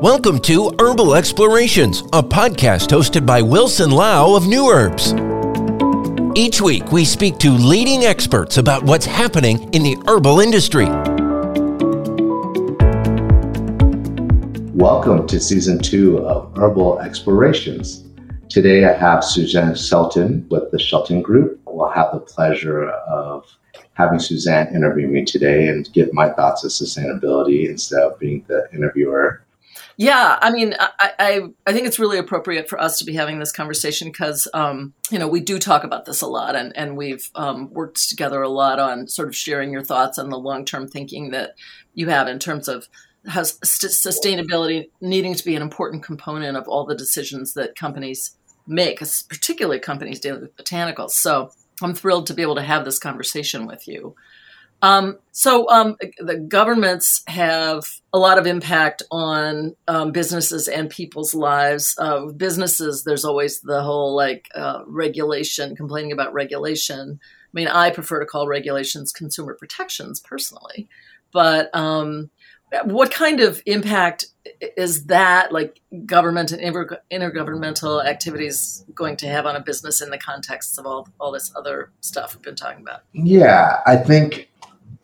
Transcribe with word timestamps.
Welcome 0.00 0.38
to 0.42 0.72
Herbal 0.78 1.16
Explorations, 1.16 2.02
a 2.12 2.22
podcast 2.22 2.90
hosted 2.90 3.26
by 3.26 3.42
Wilson 3.42 3.90
Lau 3.90 4.36
of 4.36 4.44
Nuherbs. 4.44 5.12
Each 6.38 6.60
week, 6.60 6.92
we 6.92 7.04
speak 7.04 7.38
to 7.38 7.50
leading 7.50 8.04
experts 8.04 8.58
about 8.58 8.84
what's 8.84 9.04
happening 9.04 9.74
in 9.74 9.82
the 9.82 9.96
herbal 10.06 10.38
industry. 10.38 10.86
Welcome 14.72 15.26
to 15.26 15.40
season 15.40 15.80
two 15.80 16.18
of 16.18 16.56
Herbal 16.56 17.00
Explorations. 17.00 18.04
Today, 18.48 18.84
I 18.84 18.92
have 18.92 19.24
Suzanne 19.24 19.74
Shelton 19.74 20.46
with 20.48 20.70
the 20.70 20.78
Shelton 20.78 21.22
Group. 21.22 21.60
We'll 21.66 21.90
have 21.90 22.12
the 22.12 22.20
pleasure 22.20 22.88
of 22.88 23.46
having 23.94 24.20
Suzanne 24.20 24.72
interview 24.72 25.08
me 25.08 25.24
today 25.24 25.66
and 25.66 25.92
give 25.92 26.12
my 26.12 26.28
thoughts 26.28 26.62
of 26.62 26.70
sustainability 26.70 27.68
instead 27.68 28.02
of 28.02 28.16
being 28.20 28.44
the 28.46 28.68
interviewer. 28.72 29.42
Yeah, 30.00 30.38
I 30.40 30.52
mean, 30.52 30.76
I, 30.78 31.10
I, 31.18 31.40
I 31.66 31.72
think 31.72 31.88
it's 31.88 31.98
really 31.98 32.18
appropriate 32.18 32.68
for 32.68 32.80
us 32.80 33.00
to 33.00 33.04
be 33.04 33.14
having 33.14 33.40
this 33.40 33.50
conversation 33.50 34.06
because 34.08 34.46
um, 34.54 34.94
you 35.10 35.18
know 35.18 35.26
we 35.26 35.40
do 35.40 35.58
talk 35.58 35.82
about 35.82 36.04
this 36.04 36.22
a 36.22 36.28
lot, 36.28 36.54
and 36.54 36.74
and 36.76 36.96
we've 36.96 37.28
um, 37.34 37.68
worked 37.72 38.08
together 38.08 38.40
a 38.40 38.48
lot 38.48 38.78
on 38.78 39.08
sort 39.08 39.26
of 39.26 39.34
sharing 39.34 39.72
your 39.72 39.82
thoughts 39.82 40.16
on 40.16 40.30
the 40.30 40.38
long 40.38 40.64
term 40.64 40.86
thinking 40.86 41.32
that 41.32 41.56
you 41.94 42.08
have 42.08 42.28
in 42.28 42.38
terms 42.38 42.68
of 42.68 42.86
has 43.26 43.58
sustainability 43.58 44.88
needing 45.00 45.34
to 45.34 45.44
be 45.44 45.56
an 45.56 45.62
important 45.62 46.04
component 46.04 46.56
of 46.56 46.68
all 46.68 46.86
the 46.86 46.94
decisions 46.94 47.54
that 47.54 47.74
companies 47.74 48.36
make, 48.68 49.00
particularly 49.28 49.80
companies 49.80 50.20
dealing 50.20 50.42
with 50.42 50.56
botanicals. 50.56 51.10
So 51.10 51.50
I'm 51.82 51.94
thrilled 51.94 52.28
to 52.28 52.34
be 52.34 52.42
able 52.42 52.54
to 52.54 52.62
have 52.62 52.84
this 52.84 53.00
conversation 53.00 53.66
with 53.66 53.88
you. 53.88 54.14
Um, 54.80 55.18
so 55.32 55.68
um, 55.70 55.96
the 56.18 56.36
governments 56.36 57.22
have 57.26 57.84
a 58.12 58.18
lot 58.18 58.38
of 58.38 58.46
impact 58.46 59.02
on 59.10 59.74
um, 59.88 60.12
businesses 60.12 60.68
and 60.68 60.88
people's 60.88 61.34
lives. 61.34 61.96
Uh, 61.98 62.26
businesses, 62.26 63.04
there's 63.04 63.24
always 63.24 63.60
the 63.60 63.82
whole 63.82 64.14
like 64.14 64.48
uh, 64.54 64.82
regulation, 64.86 65.74
complaining 65.74 66.12
about 66.12 66.32
regulation. 66.32 67.20
I 67.20 67.52
mean, 67.52 67.68
I 67.68 67.90
prefer 67.90 68.20
to 68.20 68.26
call 68.26 68.46
regulations 68.46 69.12
consumer 69.12 69.54
protections 69.54 70.20
personally, 70.20 70.88
but 71.32 71.74
um, 71.74 72.30
what 72.84 73.10
kind 73.10 73.40
of 73.40 73.62
impact 73.66 74.26
is 74.76 75.06
that 75.06 75.52
like 75.52 75.80
government 76.06 76.52
and 76.52 76.60
inter- 76.60 77.00
intergovernmental 77.10 78.04
activities 78.04 78.84
going 78.94 79.16
to 79.16 79.26
have 79.26 79.46
on 79.46 79.56
a 79.56 79.60
business 79.60 80.00
in 80.00 80.10
the 80.10 80.18
context 80.18 80.78
of 80.78 80.86
all, 80.86 81.08
all 81.20 81.32
this 81.32 81.52
other 81.56 81.90
stuff 82.00 82.34
we've 82.34 82.42
been 82.42 82.56
talking 82.56 82.82
about 82.82 83.02
yeah 83.12 83.80
i 83.86 83.96
think 83.96 84.47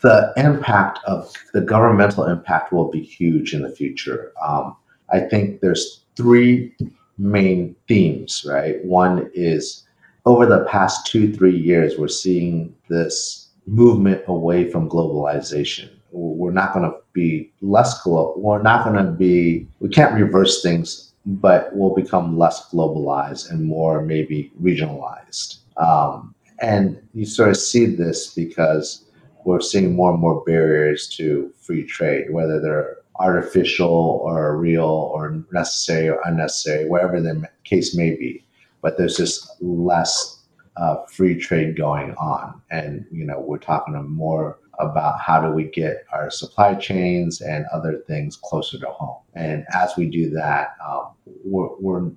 the 0.05 0.35
impact 0.37 0.99
of 1.07 1.33
the 1.55 1.63
governmental 1.63 2.27
impact 2.27 2.75
will 2.75 2.91
be 2.91 3.01
huge 3.03 3.55
in 3.55 3.63
the 3.63 3.71
future. 3.71 4.33
Um, 4.47 4.77
I 5.11 5.21
think 5.21 5.63
there's 5.63 6.05
three 6.15 6.77
main 7.17 7.75
themes, 7.89 8.45
right? 8.47 8.85
One 8.85 9.31
is 9.33 9.85
over 10.27 10.45
the 10.45 10.67
past 10.67 11.07
two, 11.07 11.33
three 11.33 11.57
years, 11.57 11.97
we're 11.97 12.09
seeing 12.09 12.75
this 12.91 13.49
movement 13.67 14.23
away 14.27 14.71
from 14.71 14.91
globalization. 14.91 15.89
We're 16.13 16.53
not 16.53 16.75
going 16.75 16.85
to 16.85 16.99
be 17.15 17.51
less 17.63 18.03
global. 18.03 18.35
We're 18.37 18.61
not 18.61 18.85
going 18.85 19.03
to 19.03 19.11
be, 19.11 19.67
we 19.81 19.89
can't 19.89 20.15
reverse 20.15 20.63
things, 20.63 21.15
but 21.25 21.71
we'll 21.75 21.95
become 21.95 22.37
less 22.37 22.69
globalized 22.71 23.51
and 23.51 23.65
more 23.65 24.03
maybe 24.03 24.53
regionalized. 24.61 25.61
Um, 25.79 26.35
and 26.61 27.01
you 27.15 27.25
sort 27.25 27.49
of 27.49 27.57
see 27.57 27.87
this 27.87 28.35
because 28.35 29.04
we're 29.45 29.61
seeing 29.61 29.95
more 29.95 30.13
and 30.13 30.21
more 30.21 30.43
barriers 30.45 31.09
to 31.17 31.53
free 31.59 31.85
trade, 31.85 32.33
whether 32.33 32.61
they're 32.61 32.97
artificial 33.21 34.21
or 34.25 34.57
real 34.57 35.11
or 35.15 35.45
necessary 35.53 36.09
or 36.09 36.21
unnecessary, 36.25 36.89
whatever 36.89 37.21
the 37.21 37.49
case 37.65 37.97
may 37.97 38.11
be. 38.11 38.45
But 38.83 38.99
there's 38.99 39.17
just 39.17 39.49
less 39.61 40.43
uh, 40.77 41.05
free 41.07 41.39
trade 41.39 41.77
going 41.77 42.15
on. 42.15 42.61
And, 42.71 43.07
you 43.11 43.25
know, 43.25 43.41
we're 43.41 43.59
talking 43.59 43.95
more 44.09 44.59
about 44.79 45.21
how 45.21 45.41
do 45.41 45.51
we 45.51 45.65
get 45.65 46.05
our 46.13 46.31
supply 46.31 46.75
chains 46.75 47.41
and 47.41 47.67
other 47.73 47.99
things 48.07 48.37
closer 48.37 48.79
to 48.79 48.87
home. 48.87 49.19
And 49.35 49.65
as 49.73 49.97
we 49.97 50.07
do 50.07 50.31
that, 50.31 50.77
um, 50.87 51.09
we're, 51.45 51.69
we're, 51.79 52.11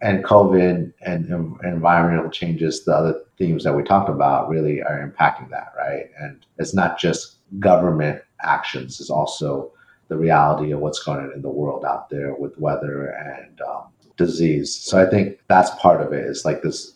and 0.00 0.24
COVID 0.24 0.92
and, 1.02 1.26
and, 1.26 1.56
environmental 1.64 2.30
changes, 2.30 2.84
the 2.84 2.92
other 2.92 3.20
themes 3.38 3.64
that 3.64 3.74
we 3.74 3.82
talked 3.82 4.08
about 4.08 4.48
really 4.48 4.82
are 4.82 5.06
impacting 5.06 5.50
that, 5.50 5.72
right? 5.76 6.10
And 6.18 6.44
it's 6.58 6.74
not 6.74 6.98
just 6.98 7.36
government 7.58 8.22
actions; 8.42 9.00
it's 9.00 9.10
also 9.10 9.72
the 10.08 10.16
reality 10.16 10.72
of 10.72 10.80
what's 10.80 11.02
going 11.02 11.20
on 11.20 11.32
in 11.32 11.42
the 11.42 11.50
world 11.50 11.84
out 11.84 12.10
there 12.10 12.34
with 12.34 12.58
weather 12.58 13.06
and 13.08 13.60
um, 13.62 13.84
disease. 14.16 14.74
So 14.74 15.00
I 15.00 15.08
think 15.08 15.38
that's 15.48 15.70
part 15.76 16.00
of 16.00 16.12
it. 16.12 16.24
Is 16.24 16.44
like 16.44 16.62
this 16.62 16.94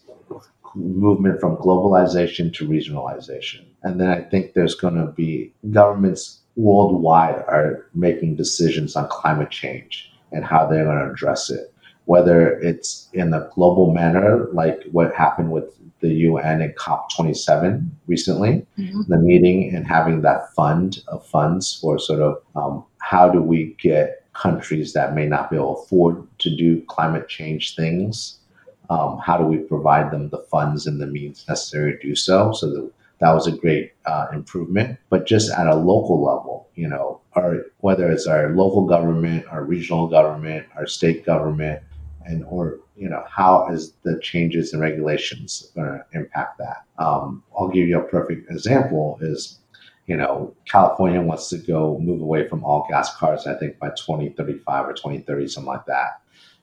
movement 0.77 1.41
from 1.41 1.57
globalization 1.57 2.53
to 2.55 2.69
regionalization. 2.69 3.65
And 3.83 4.01
then 4.01 4.11
I 4.11 4.21
think 4.21 4.53
there's 4.53 4.75
going 4.75 4.95
to 4.97 5.07
be 5.07 5.53
governments 5.71 6.41
worldwide 6.57 7.37
are 7.49 7.87
making 7.95 8.37
decisions 8.37 8.97
on 8.97 9.09
climate 9.09 9.51
change 9.51 10.13
and 10.33 10.45
how 10.45 10.67
they're 10.67 10.85
going 10.85 10.99
to 10.99 11.11
address 11.11 11.51
it, 11.51 11.73
whether 12.07 12.59
it's 12.61 13.09
in 13.13 13.33
a 13.33 13.49
global 13.55 13.93
manner, 13.93 14.49
like 14.53 14.83
what 14.93 15.15
happened 15.15 15.51
with 15.51 15.65
the 16.01 16.09
UN 16.09 16.61
and 16.61 16.77
COP27 16.77 17.89
recently, 18.07 18.67
mm-hmm. 18.79 19.03
the 19.09 19.19
meeting 19.19 19.75
and 19.75 19.87
having 19.87 20.23
that 20.23 20.53
fund 20.55 21.03
of 21.09 21.27
funds 21.27 21.79
for 21.81 21.99
sort 21.99 22.21
of 22.21 22.43
um, 22.55 22.85
how 22.99 23.29
do 23.29 23.41
we 23.41 23.77
get 23.81 24.25
countries 24.35 24.93
that 24.93 25.15
may 25.15 25.27
not 25.27 25.51
be 25.51 25.57
able 25.57 25.75
to 25.75 25.81
afford 25.83 26.27
to 26.39 26.55
do 26.55 26.83
climate 26.83 27.29
change 27.29 27.75
things 27.75 28.39
um, 28.91 29.19
how 29.19 29.37
do 29.37 29.45
we 29.45 29.59
provide 29.59 30.11
them 30.11 30.29
the 30.29 30.45
funds 30.51 30.87
and 30.87 31.01
the 31.01 31.07
means 31.07 31.45
necessary 31.49 31.93
to 31.93 31.99
do 31.99 32.15
so? 32.15 32.53
So 32.53 32.71
that, 32.71 32.93
that 33.21 33.33
was 33.33 33.47
a 33.47 33.53
great 33.53 33.93
uh, 34.05 34.27
improvement. 34.33 34.99
But 35.11 35.27
just 35.27 35.51
at 35.51 35.67
a 35.67 35.75
local 35.75 36.23
level, 36.23 36.69
you 36.75 36.89
know, 36.89 37.21
our, 37.35 37.65
whether 37.79 38.11
it's 38.11 38.27
our 38.27 38.51
local 38.51 38.87
government, 38.87 39.47
our 39.51 39.65
regional 39.65 40.07
government, 40.07 40.67
our 40.77 40.87
state 40.87 41.25
government, 41.25 41.83
and 42.25 42.45
or 42.45 42.81
you 42.97 43.09
know 43.09 43.23
how 43.29 43.69
is 43.69 43.93
the 44.03 44.19
changes 44.21 44.75
in 44.75 44.81
regulations 44.81 45.71
going 45.75 45.87
to 45.87 46.05
impact 46.13 46.59
that? 46.59 46.85
Um, 46.99 47.45
I'll 47.57 47.69
give 47.69 47.87
you 47.87 47.99
a 47.99 48.03
perfect 48.03 48.51
example. 48.51 49.19
Is 49.21 49.61
you 50.07 50.17
know, 50.17 50.55
California 50.71 51.21
wants 51.21 51.49
to 51.51 51.59
go 51.59 51.99
move 51.99 52.21
away 52.21 52.49
from 52.49 52.65
all 52.65 52.87
gas 52.89 53.15
cars, 53.17 53.47
I 53.47 53.55
think 53.55 53.79
by 53.79 53.89
2035 53.89 54.89
or 54.89 54.93
2030, 54.93 55.49
something 55.49 55.67
like 55.67 55.87
that. 55.87 56.21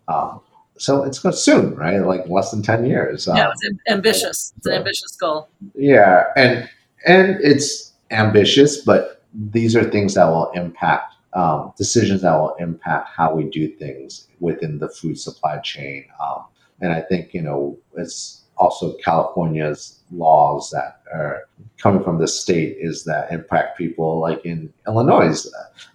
Um, 0.07 0.41
so 0.77 1.03
it's 1.03 1.21
soon, 1.43 1.75
right? 1.75 1.99
Like 1.99 2.27
less 2.27 2.51
than 2.51 2.61
ten 2.61 2.85
years. 2.85 3.27
Yeah, 3.27 3.47
um, 3.47 3.53
it's 3.53 3.79
ambitious. 3.87 4.53
It's 4.57 4.67
an 4.67 4.73
ambitious 4.73 5.15
goal. 5.15 5.47
Yeah, 5.75 6.23
and 6.35 6.69
and 7.05 7.37
it's 7.41 7.93
ambitious, 8.11 8.81
but 8.81 9.23
these 9.33 9.75
are 9.75 9.83
things 9.83 10.13
that 10.15 10.25
will 10.25 10.51
impact 10.51 11.15
um, 11.33 11.73
decisions 11.77 12.21
that 12.21 12.35
will 12.35 12.55
impact 12.59 13.09
how 13.09 13.33
we 13.33 13.45
do 13.45 13.67
things 13.67 14.27
within 14.39 14.79
the 14.79 14.89
food 14.89 15.19
supply 15.19 15.57
chain. 15.59 16.05
Um, 16.19 16.45
and 16.81 16.91
I 16.91 17.01
think 17.01 17.33
you 17.33 17.41
know 17.41 17.77
it's 17.95 18.42
also 18.63 18.93
California's 19.03 19.99
laws 20.11 20.69
that 20.71 21.01
are 21.13 21.43
coming 21.77 22.01
from 22.01 22.17
the 22.17 22.27
state 22.27 22.77
is 22.79 23.03
that 23.03 23.29
impact 23.29 23.77
people 23.77 24.19
like 24.19 24.43
in 24.45 24.71
Illinois 24.87 25.45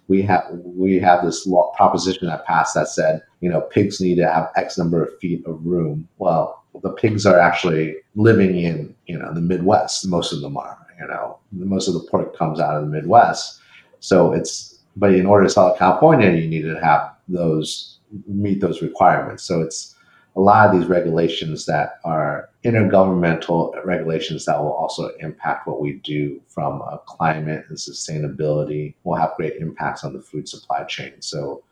we 0.07 0.21
have 0.21 0.43
we 0.51 0.99
have 0.99 1.25
this 1.25 1.47
law 1.47 1.73
proposition 1.75 2.27
that 2.27 2.45
passed 2.45 2.75
that 2.75 2.87
said 2.87 3.23
you 3.41 3.49
know 3.49 3.61
pigs 3.61 3.99
need 3.99 4.15
to 4.15 4.29
have 4.29 4.51
x 4.55 4.77
number 4.77 5.03
of 5.03 5.17
feet 5.19 5.43
of 5.47 5.65
room. 5.65 6.07
Well 6.19 6.63
the 6.83 6.91
pigs 6.91 7.25
are 7.25 7.39
actually 7.39 7.95
living 8.15 8.55
in 8.55 8.95
you 9.07 9.17
know 9.17 9.33
the 9.33 9.41
Midwest 9.41 10.07
most 10.07 10.31
of 10.31 10.41
them 10.41 10.55
are 10.55 10.77
you 10.99 11.07
know 11.07 11.39
most 11.51 11.87
of 11.87 11.95
the 11.95 12.07
pork 12.11 12.37
comes 12.37 12.59
out 12.59 12.75
of 12.75 12.83
the 12.83 12.91
Midwest. 12.91 13.59
So 13.99 14.31
it's 14.33 14.79
but 14.95 15.13
in 15.13 15.25
order 15.25 15.45
to 15.45 15.49
sell 15.49 15.75
California 15.75 16.29
you 16.31 16.47
need 16.47 16.63
to 16.63 16.79
have 16.79 17.15
those 17.27 17.97
meet 18.27 18.61
those 18.61 18.81
requirements. 18.83 19.43
So 19.43 19.61
it's 19.61 19.95
a 20.35 20.39
lot 20.39 20.67
of 20.67 20.79
these 20.79 20.89
regulations 20.89 21.65
that 21.65 21.99
are 22.03 22.48
intergovernmental 22.63 23.73
regulations 23.85 24.45
that 24.45 24.59
will 24.59 24.73
also 24.73 25.09
impact 25.19 25.65
what 25.65 25.79
we 25.79 25.93
do 25.93 26.41
from 26.47 26.81
climate 27.05 27.65
and 27.69 27.77
sustainability 27.77 28.93
will 29.03 29.15
have 29.15 29.33
great 29.37 29.55
impacts 29.55 30.03
on 30.03 30.13
the 30.13 30.21
food 30.21 30.47
supply 30.47 30.83
chain. 30.83 31.13
So 31.21 31.63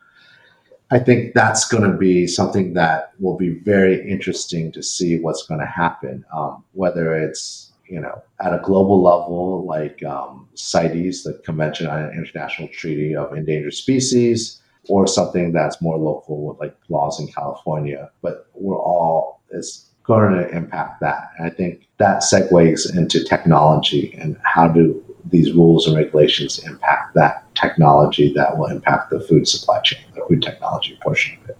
I 0.89 0.99
think 0.99 1.33
that's 1.33 1.67
going 1.67 1.83
to 1.83 1.97
be 1.97 2.27
something 2.27 2.73
that 2.75 3.11
will 3.19 3.35
be 3.35 3.49
very 3.49 4.09
interesting 4.09 4.71
to 4.71 4.81
see 4.81 5.19
what's 5.19 5.45
going 5.45 5.59
to 5.59 5.65
happen, 5.65 6.23
um, 6.33 6.63
whether 6.73 7.13
it's 7.15 7.73
you 7.89 7.99
know 7.99 8.21
at 8.39 8.53
a 8.53 8.61
global 8.63 9.01
level 9.01 9.65
like 9.65 10.01
um, 10.03 10.47
CITES, 10.55 11.23
the 11.23 11.33
Convention 11.43 11.87
on 11.87 12.11
International 12.11 12.69
Treaty 12.69 13.15
of 13.15 13.33
Endangered 13.33 13.73
Species, 13.73 14.61
or 14.87 15.07
something 15.07 15.51
that's 15.51 15.81
more 15.81 15.97
local 15.97 16.47
with 16.47 16.59
like 16.59 16.77
laws 16.87 17.19
in 17.19 17.27
California. 17.27 18.09
But 18.21 18.47
we're 18.53 18.79
all 18.79 19.41
it's 19.49 19.91
going 20.07 20.33
to 20.33 20.49
impact 20.55 21.01
that. 21.01 21.31
And 21.37 21.47
I 21.47 21.49
think 21.49 21.87
that 21.97 22.21
segues 22.21 22.95
into 22.95 23.23
technology 23.23 24.17
and 24.19 24.37
how 24.43 24.67
do 24.67 25.03
these 25.25 25.53
rules 25.53 25.87
and 25.87 25.95
regulations 25.95 26.59
impact 26.59 27.13
that 27.15 27.43
technology 27.55 28.33
that 28.33 28.57
will 28.57 28.67
impact 28.67 29.09
the 29.09 29.19
food 29.19 29.47
supply 29.47 29.81
chain, 29.81 29.99
the 30.15 30.25
food 30.27 30.41
technology 30.41 30.97
portion 31.01 31.37
of 31.43 31.49
it. 31.49 31.57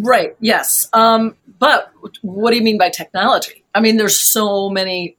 Right. 0.00 0.36
Yes. 0.40 0.88
Um, 0.92 1.36
but 1.58 1.92
what 2.22 2.50
do 2.50 2.56
you 2.56 2.62
mean 2.62 2.78
by 2.78 2.90
technology? 2.90 3.64
I 3.74 3.80
mean, 3.80 3.96
there's 3.96 4.20
so 4.20 4.68
many 4.68 5.16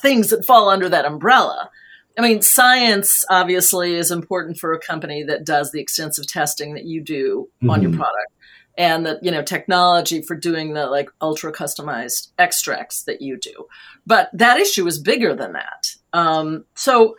things 0.00 0.30
that 0.30 0.44
fall 0.44 0.68
under 0.68 0.88
that 0.88 1.04
umbrella. 1.04 1.70
I 2.18 2.22
mean, 2.22 2.42
science 2.42 3.24
obviously 3.30 3.94
is 3.94 4.10
important 4.10 4.58
for 4.58 4.72
a 4.72 4.80
company 4.80 5.22
that 5.24 5.44
does 5.44 5.70
the 5.70 5.80
extensive 5.80 6.26
testing 6.26 6.74
that 6.74 6.84
you 6.84 7.02
do 7.02 7.48
mm-hmm. 7.62 7.70
on 7.70 7.82
your 7.82 7.90
mm-hmm. 7.90 8.00
product 8.00 8.32
and 8.78 9.06
the 9.06 9.18
you 9.22 9.30
know 9.30 9.42
technology 9.42 10.22
for 10.22 10.36
doing 10.36 10.74
the 10.74 10.86
like 10.86 11.10
ultra 11.20 11.52
customized 11.52 12.28
extracts 12.38 13.04
that 13.04 13.20
you 13.20 13.38
do. 13.38 13.66
But 14.06 14.30
that 14.32 14.58
issue 14.58 14.86
is 14.86 14.98
bigger 14.98 15.34
than 15.34 15.52
that. 15.52 15.94
Um, 16.12 16.64
so 16.74 17.16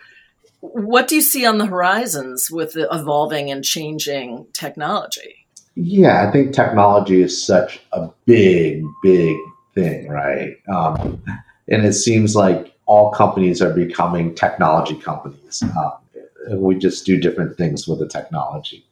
what 0.62 1.08
do 1.08 1.16
you 1.16 1.22
see 1.22 1.46
on 1.46 1.60
the 1.60 1.68
horizons 1.68 2.50
with 2.52 2.74
the 2.74 2.88
evolving 2.92 3.52
and 3.52 3.64
changing 3.64 4.48
technology? 4.54 5.46
Yeah 5.76 6.28
i 6.28 6.32
think 6.32 6.54
technology 6.54 7.22
is 7.22 7.46
such 7.46 7.80
a 7.92 8.10
big 8.26 8.84
big 9.04 9.38
thing 9.78 10.08
right? 10.08 10.58
Um, 10.68 11.24
and 11.70 11.86
it 11.86 11.94
seems 11.94 12.36
like 12.36 12.74
all 12.86 13.12
companies 13.12 13.62
are 13.62 13.74
becoming 13.74 14.34
technology 14.34 14.96
companies. 14.96 15.64
Um, 15.64 16.62
we 16.62 16.78
just 16.78 17.06
do 17.06 17.20
different 17.20 17.58
things 17.58 17.88
with 17.88 18.00
the 18.00 18.08
technology 18.08 18.86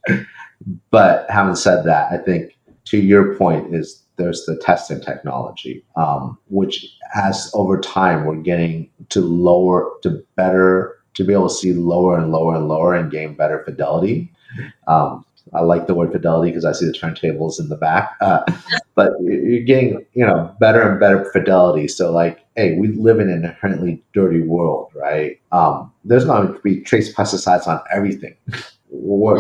but 0.92 1.30
having 1.30 1.56
said 1.56 1.84
that, 1.86 2.12
I 2.12 2.18
think 2.18 2.58
to 2.86 2.98
your 2.98 3.36
point 3.36 3.74
is 3.74 4.04
there's 4.18 4.46
the 4.46 4.56
testing 4.58 5.02
technology, 5.02 5.84
um, 5.96 6.38
which 6.48 6.88
as 7.16 7.52
over 7.54 7.80
time 7.80 8.26
we're 8.26 8.38
getting 8.38 8.90
to 9.10 9.22
lower 9.22 9.92
to 10.04 10.24
better 10.36 10.98
to 11.16 11.24
be 11.24 11.34
able 11.34 11.48
to 11.48 11.54
see 11.54 11.74
lower 11.74 12.18
and 12.18 12.32
lower 12.32 12.56
and 12.56 12.68
lower 12.68 12.94
and 12.94 13.12
gain 13.12 13.36
better 13.36 13.64
fidelity. 13.64 14.32
Um, 14.88 15.26
I 15.54 15.62
like 15.62 15.88
the 15.88 15.94
word 15.94 16.12
fidelity 16.12 16.52
because 16.52 16.66
I 16.66 16.72
see 16.72 16.86
the 16.86 16.92
turntables 16.92 17.60
in 17.60 17.70
the 17.70 17.76
back. 17.76 18.16
Uh, 18.20 18.42
but 18.96 19.14
you're 19.22 19.64
getting, 19.64 20.06
you 20.14 20.26
know, 20.26 20.54
better 20.60 20.82
and 20.82 21.00
better 21.00 21.26
fidelity. 21.32 21.88
So, 21.88 22.12
like, 22.12 22.46
hey, 22.56 22.78
we 22.78 22.90
live 22.90 23.20
in 23.20 23.30
an 23.30 23.46
inherently 23.46 24.04
dirty 24.14 24.42
world, 24.42 24.92
right? 24.96 25.40
Um, 25.52 25.92
there's 26.04 26.26
going 26.26 26.54
to 26.54 26.60
be 26.60 26.82
trace 26.82 27.14
pesticides 27.14 27.68
on 27.68 27.82
everything, 27.92 28.36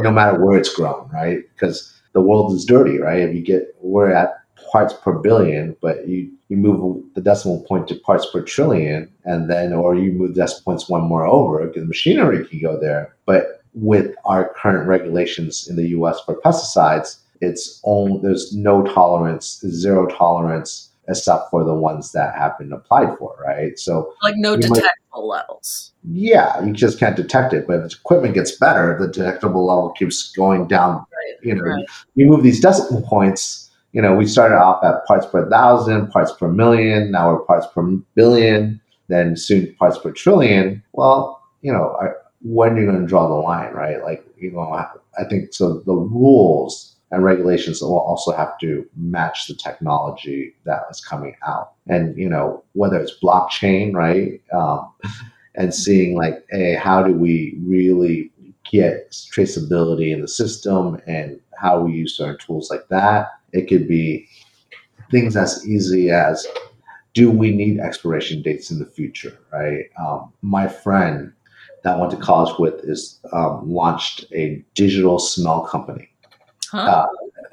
no 0.03 0.11
matter 0.11 0.43
where 0.43 0.57
it's 0.57 0.73
grown, 0.73 1.09
right? 1.13 1.39
Because 1.53 1.93
the 2.13 2.21
world 2.21 2.53
is 2.53 2.65
dirty, 2.65 2.99
right? 2.99 3.19
If 3.19 3.35
you 3.35 3.41
get, 3.41 3.75
we're 3.81 4.11
at 4.11 4.33
parts 4.71 4.93
per 4.93 5.13
billion, 5.13 5.75
but 5.81 6.07
you, 6.07 6.31
you 6.49 6.57
move 6.57 7.03
the 7.13 7.21
decimal 7.21 7.63
point 7.63 7.87
to 7.87 7.95
parts 7.95 8.27
per 8.31 8.41
trillion, 8.41 9.11
and 9.25 9.49
then, 9.49 9.73
or 9.73 9.95
you 9.95 10.11
move 10.11 10.35
decimal 10.35 10.63
points 10.63 10.89
one 10.89 11.03
more 11.03 11.25
over 11.25 11.65
because 11.65 11.87
machinery 11.87 12.45
can 12.45 12.61
go 12.61 12.79
there. 12.79 13.15
But 13.25 13.61
with 13.73 14.15
our 14.25 14.53
current 14.55 14.87
regulations 14.87 15.67
in 15.67 15.75
the 15.75 15.89
US 15.89 16.19
for 16.21 16.39
pesticides, 16.41 17.17
it's 17.41 17.81
only, 17.83 18.21
there's 18.21 18.55
no 18.55 18.83
tolerance, 18.83 19.59
zero 19.67 20.07
tolerance, 20.07 20.89
except 21.07 21.49
for 21.49 21.63
the 21.63 21.73
ones 21.73 22.11
that 22.11 22.35
have 22.35 22.57
been 22.57 22.73
applied 22.73 23.17
for, 23.17 23.35
right? 23.43 23.77
So, 23.77 24.13
like 24.23 24.35
no 24.37 24.55
detectable 24.55 24.83
might, 25.13 25.21
levels. 25.21 25.93
Yeah, 26.03 26.63
you 26.63 26.73
just 26.73 26.99
can't 26.99 27.15
detect 27.15 27.53
it. 27.53 27.67
But 27.67 27.85
if 27.85 27.93
equipment 27.93 28.33
gets 28.33 28.51
better, 28.51 28.97
the 28.99 29.07
detectable 29.07 29.65
level 29.65 29.91
keeps 29.91 30.31
going 30.31 30.67
down. 30.67 30.95
Right, 30.95 31.35
you 31.43 31.55
know, 31.55 31.63
right. 31.63 31.85
you 32.15 32.25
move 32.25 32.43
these 32.43 32.59
decimal 32.59 33.01
points. 33.03 33.69
You 33.93 34.01
know, 34.01 34.15
we 34.15 34.27
started 34.27 34.55
off 34.55 34.83
at 34.83 35.05
parts 35.05 35.25
per 35.25 35.49
thousand, 35.49 36.11
parts 36.11 36.31
per 36.33 36.49
million. 36.49 37.11
Now 37.11 37.31
we're 37.31 37.39
parts 37.39 37.67
per 37.73 37.83
billion. 38.15 38.81
Then 39.07 39.37
soon 39.37 39.73
parts 39.75 39.97
per 39.97 40.11
trillion. 40.11 40.83
Well, 40.93 41.41
you 41.61 41.71
know, 41.71 41.95
when 42.41 42.73
are 42.73 42.77
you're 42.77 42.91
going 42.91 43.01
to 43.01 43.07
draw 43.07 43.27
the 43.27 43.35
line, 43.35 43.71
right? 43.73 44.03
Like, 44.03 44.25
you 44.37 44.51
know, 44.51 44.61
I 44.71 45.23
think 45.29 45.53
so. 45.53 45.79
The 45.79 45.93
rules 45.93 46.94
and 47.11 47.23
regulations 47.23 47.79
that 47.79 47.87
will 47.87 47.99
also 47.99 48.31
have 48.31 48.57
to 48.59 48.87
match 48.95 49.47
the 49.47 49.55
technology 49.55 50.55
that 50.65 50.83
is 50.89 50.99
coming 50.99 51.35
out. 51.47 51.73
And, 51.87 52.17
you 52.17 52.29
know, 52.29 52.63
whether 52.73 52.99
it's 52.99 53.17
blockchain, 53.21 53.93
right? 53.93 54.41
Um, 54.53 54.91
and 55.55 55.73
seeing 55.73 56.17
like, 56.17 56.45
hey, 56.49 56.75
how 56.75 57.01
do 57.01 57.13
we 57.13 57.57
really 57.61 58.31
get 58.69 59.11
traceability 59.11 60.11
in 60.11 60.21
the 60.21 60.27
system 60.27 60.99
and 61.07 61.39
how 61.57 61.79
we 61.79 61.93
use 61.93 62.17
certain 62.17 62.37
tools 62.39 62.69
like 62.69 62.87
that? 62.89 63.29
It 63.53 63.69
could 63.69 63.87
be 63.87 64.27
things 65.11 65.37
as 65.37 65.65
easy 65.65 66.09
as 66.09 66.45
do 67.13 67.31
we 67.31 67.51
need 67.51 67.79
expiration 67.79 68.41
dates 68.41 68.69
in 68.69 68.79
the 68.79 68.85
future, 68.85 69.39
right? 69.53 69.85
Um, 69.97 70.33
my 70.41 70.67
friend 70.67 71.31
that 71.83 71.95
I 71.95 71.99
went 71.99 72.11
to 72.11 72.17
college 72.17 72.57
with 72.59 72.83
is 72.83 73.19
um, 73.31 73.61
launched 73.71 74.25
a 74.33 74.63
digital 74.73 75.19
smell 75.19 75.61
company. 75.61 76.09
Huh. 76.71 76.77
Uh, 76.79 77.07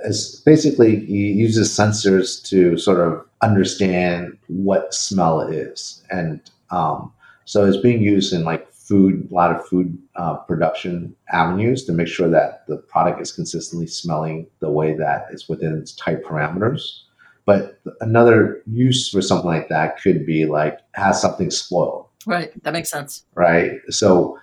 it's 0.04 0.36
basically 0.36 1.04
he 1.06 1.32
uses 1.32 1.70
sensors 1.70 2.42
to 2.48 2.76
sort 2.76 3.00
of 3.00 3.24
understand 3.42 4.36
what 4.48 4.92
smell 4.94 5.40
is, 5.40 6.02
and 6.10 6.40
um, 6.70 7.12
so 7.44 7.64
it's 7.64 7.76
being 7.76 8.02
used 8.02 8.32
in 8.32 8.44
like 8.44 8.70
food, 8.72 9.28
a 9.30 9.34
lot 9.34 9.54
of 9.54 9.66
food 9.66 9.96
uh, 10.16 10.36
production 10.36 11.14
avenues 11.30 11.84
to 11.84 11.92
make 11.92 12.08
sure 12.08 12.28
that 12.28 12.66
the 12.66 12.76
product 12.76 13.20
is 13.20 13.32
consistently 13.32 13.86
smelling 13.86 14.46
the 14.60 14.70
way 14.70 14.94
that 14.94 15.26
is 15.30 15.48
within 15.48 15.78
its 15.78 15.94
tight 15.94 16.24
parameters. 16.24 17.00
But 17.44 17.80
another 18.00 18.62
use 18.66 19.08
for 19.08 19.20
something 19.20 19.46
like 19.48 19.68
that 19.68 20.00
could 20.00 20.24
be 20.24 20.46
like 20.46 20.78
has 20.94 21.20
something 21.20 21.50
spoiled 21.50 22.06
Right. 22.26 22.50
That 22.62 22.72
makes 22.72 22.90
sense. 22.90 23.24
Right. 23.34 23.80
So 23.90 24.38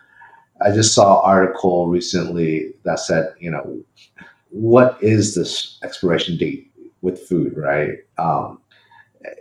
I 0.62 0.72
just 0.72 0.94
saw 0.94 1.20
an 1.20 1.30
article 1.30 1.88
recently 1.88 2.74
that 2.84 3.00
said, 3.00 3.34
you 3.40 3.52
know, 3.52 3.84
what 4.50 5.02
is 5.02 5.36
this 5.36 5.78
expiration 5.84 6.38
date 6.38 6.72
with 7.02 7.20
food, 7.20 7.56
right? 7.56 7.98
Um, 8.18 8.60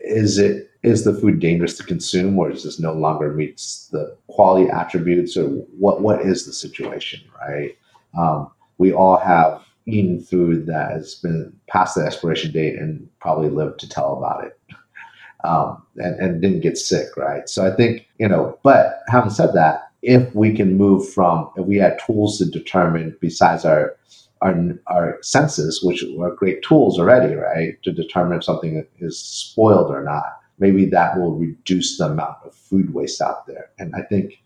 is 0.03 0.39
it 0.39 0.71
is 0.83 1.05
the 1.05 1.15
food 1.15 1.41
dangerous 1.41 1.77
to 1.77 1.83
consume 1.85 2.39
or 2.39 2.51
is 2.51 2.65
this 2.65 2.79
no 2.79 2.93
longer 2.93 3.33
meets 3.33 3.89
the 3.89 4.17
quality 4.29 4.71
attributes 4.71 5.37
or 5.37 5.47
what 5.79 6.01
what 6.03 6.23
is 6.23 6.47
the 6.47 6.53
situation, 6.53 7.21
right? 7.41 7.77
Um, 8.17 8.51
we 8.79 8.93
all 8.93 9.19
have 9.19 9.63
eaten 9.87 10.21
food 10.21 10.67
that 10.67 10.93
has 10.93 11.15
been 11.17 11.53
past 11.69 11.95
the 11.95 12.05
expiration 12.05 12.53
date 12.53 12.79
and 12.79 13.09
probably 13.21 13.49
lived 13.49 13.81
to 13.81 13.89
tell 13.89 14.17
about 14.17 14.45
it 14.45 14.59
um, 15.45 15.83
and, 15.97 16.21
and 16.21 16.43
didn't 16.43 16.61
get 16.61 16.77
sick, 16.79 17.17
right? 17.17 17.49
So 17.49 17.67
I 17.67 17.75
think, 17.75 18.07
you 18.19 18.29
know, 18.29 18.59
but 18.63 19.01
having 19.09 19.31
said 19.31 19.55
that, 19.55 19.91
if 20.03 20.33
we 20.35 20.55
can 20.55 20.77
move 20.77 21.11
from, 21.13 21.51
if 21.57 21.67
we 21.67 21.77
had 21.77 21.99
tools 22.05 22.39
to 22.39 22.45
determine 22.45 23.17
besides 23.21 23.65
our, 23.65 23.97
our, 24.43 24.55
our 24.87 25.19
senses, 25.23 25.83
which 25.83 26.05
are 26.21 26.31
great 26.35 26.63
tools 26.63 26.99
already, 26.99 27.35
right, 27.35 27.83
to 27.83 27.93
determine 27.93 28.39
if 28.39 28.45
something 28.45 28.87
is 28.99 29.19
spoiled 29.19 29.91
or 29.91 30.03
not, 30.03 30.41
maybe 30.59 30.87
that 30.87 31.19
will 31.19 31.35
reduce 31.35 31.99
the 31.99 32.07
amount 32.07 32.37
of 32.45 32.55
food 32.55 32.93
waste 32.95 33.21
out 33.21 33.47
there. 33.47 33.71
And 33.79 33.95
I 33.95 34.03
think, 34.03 34.43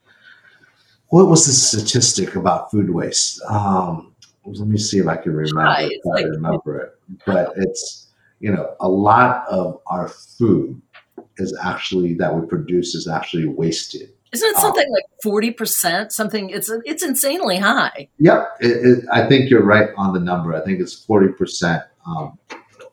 what 1.08 1.28
was 1.28 1.46
the 1.46 1.52
statistic 1.52 2.36
about 2.36 2.70
food 2.70 2.90
waste? 2.90 3.42
Um, 3.42 4.14
let 4.44 4.66
me 4.66 4.78
see 4.78 4.98
if 4.98 5.06
I 5.06 5.16
can 5.16 5.34
remember. 5.34 5.60
I 5.60 5.90
like, 6.04 6.24
remember 6.24 6.80
it, 6.80 6.98
but 7.26 7.52
it's 7.56 8.02
you 8.42 8.50
know, 8.50 8.74
a 8.80 8.88
lot 8.88 9.46
of 9.48 9.80
our 9.86 10.08
food 10.08 10.82
is 11.38 11.56
actually 11.62 12.14
that 12.14 12.34
we 12.34 12.44
produce 12.46 12.94
is 12.94 13.06
actually 13.06 13.46
wasted. 13.46 14.10
Isn't 14.32 14.48
it 14.50 14.56
something 14.56 14.84
um, 14.84 14.92
like 14.92 15.04
forty 15.22 15.50
percent? 15.50 16.12
Something 16.12 16.50
it's 16.50 16.70
it's 16.84 17.02
insanely 17.02 17.58
high. 17.58 18.08
Yep, 18.18 18.56
it, 18.60 18.86
it, 18.86 19.04
I 19.12 19.26
think 19.26 19.50
you're 19.50 19.64
right 19.64 19.90
on 19.96 20.12
the 20.12 20.20
number. 20.20 20.54
I 20.54 20.64
think 20.64 20.80
it's 20.80 20.94
forty 20.94 21.28
percent 21.28 21.82
um, 22.06 22.38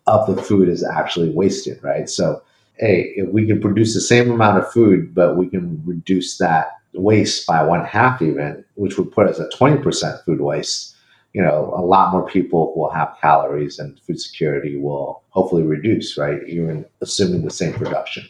of 0.08 0.34
the 0.34 0.42
food 0.42 0.70
is 0.70 0.84
actually 0.84 1.30
wasted. 1.32 1.84
Right. 1.84 2.10
So, 2.10 2.42
hey, 2.78 3.14
if 3.16 3.30
we 3.30 3.46
can 3.46 3.60
produce 3.60 3.94
the 3.94 4.02
same 4.02 4.32
amount 4.32 4.60
of 4.60 4.72
food, 4.72 5.14
but 5.14 5.38
we 5.38 5.48
can 5.48 5.82
reduce 5.86 6.38
that 6.38 6.74
waste 6.94 7.46
by 7.46 7.64
one 7.64 7.86
half, 7.86 8.22
even, 8.22 8.64
which 8.76 8.98
would 8.98 9.12
put 9.12 9.28
us 9.28 9.40
at 9.40 9.54
twenty 9.54 9.82
percent 9.82 10.20
food 10.26 10.42
waste 10.42 10.96
you 11.34 11.42
know, 11.42 11.74
a 11.76 11.82
lot 11.82 12.12
more 12.12 12.26
people 12.28 12.74
will 12.76 12.90
have 12.90 13.16
calories 13.22 13.78
and 13.80 14.00
food 14.02 14.20
security 14.20 14.78
will 14.78 15.24
hopefully 15.30 15.64
reduce, 15.64 16.18
right? 16.18 16.42
Even 16.48 16.86
assuming 17.02 17.44
the 17.44 17.52
same 17.52 17.74
production. 17.74 18.28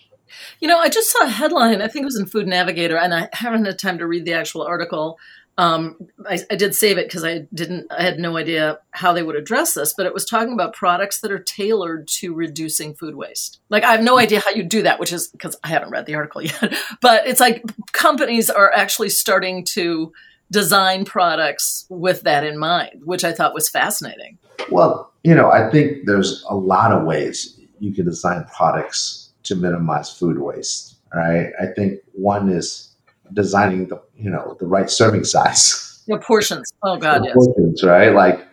You 0.60 0.68
know, 0.68 0.80
I 0.80 0.90
just 0.90 1.12
saw 1.12 1.26
a 1.26 1.30
headline, 1.30 1.82
I 1.82 1.88
think 1.88 2.04
it 2.04 2.06
was 2.06 2.20
in 2.20 2.26
Food 2.26 2.48
Navigator, 2.48 2.98
and 2.98 3.14
I 3.14 3.30
haven't 3.34 3.66
had 3.66 3.80
time 3.80 3.98
to 4.00 4.08
read 4.08 4.26
the 4.26 4.34
actual 4.34 4.64
article. 4.64 5.20
Um, 5.58 5.98
I, 6.26 6.40
I, 6.50 6.56
did 6.56 6.74
save 6.74 6.98
it 6.98 7.08
because 7.08 7.26
I 7.26 7.40
didn't, 7.54 7.92
I 7.92 8.02
had 8.02 8.18
no 8.18 8.38
idea 8.38 8.80
how 8.92 9.12
they 9.12 9.24
would 9.24 9.36
address 9.36 9.74
this, 9.74 9.94
but 9.94 10.06
it 10.06 10.14
was 10.14 10.24
talking 10.24 10.54
about 10.54 10.74
products 10.74 11.20
that 11.20 11.34
are 11.34 11.40
tailored 11.40 12.08
to 12.20 12.34
reducing 12.34 12.94
food 12.94 13.16
waste. 13.16 13.60
Like, 13.68 13.84
I 13.84 13.92
have 13.92 14.02
no 14.02 14.18
idea 14.18 14.40
how 14.40 14.52
you 14.52 14.64
do 14.64 14.84
that, 14.84 15.02
which 15.02 15.12
is 15.12 15.28
because 15.28 15.58
I 15.62 15.68
haven't 15.68 15.90
read 15.90 16.06
the 16.06 16.16
article 16.16 16.42
yet, 16.44 16.74
but 17.02 17.28
it's 17.28 17.42
like 17.42 17.62
companies 17.92 18.50
are 18.50 18.72
actually 18.74 19.10
starting 19.10 19.66
to 19.74 20.14
design 20.50 21.04
products 21.04 21.86
with 21.90 22.22
that 22.22 22.46
in 22.46 22.58
mind, 22.58 23.02
which 23.04 23.26
I 23.26 23.34
thought 23.34 23.54
was 23.54 23.68
fascinating. 23.68 24.38
Well, 24.70 25.12
you 25.24 25.36
know, 25.36 25.52
I 25.52 25.70
think 25.70 26.06
there's 26.06 26.44
a 26.50 26.56
lot 26.56 26.92
of 26.92 27.06
ways 27.06 27.60
you 27.80 27.94
can 27.94 28.06
design 28.06 28.46
products 28.56 29.29
to 29.50 29.56
minimize 29.56 30.12
food 30.12 30.40
waste. 30.40 30.96
Right? 31.14 31.52
I 31.62 31.68
think 31.76 32.00
one 32.14 32.50
is 32.50 32.90
designing 33.34 33.88
the 33.88 34.02
you 34.18 34.30
know 34.30 34.56
the 34.60 34.66
right 34.66 34.90
serving 34.90 35.24
size. 35.26 36.04
The 36.08 36.18
portions. 36.18 36.72
Oh 36.82 36.98
God, 36.98 37.24
yes. 37.24 37.36
Portions, 37.36 37.84
right? 37.84 38.14
Like 38.14 38.48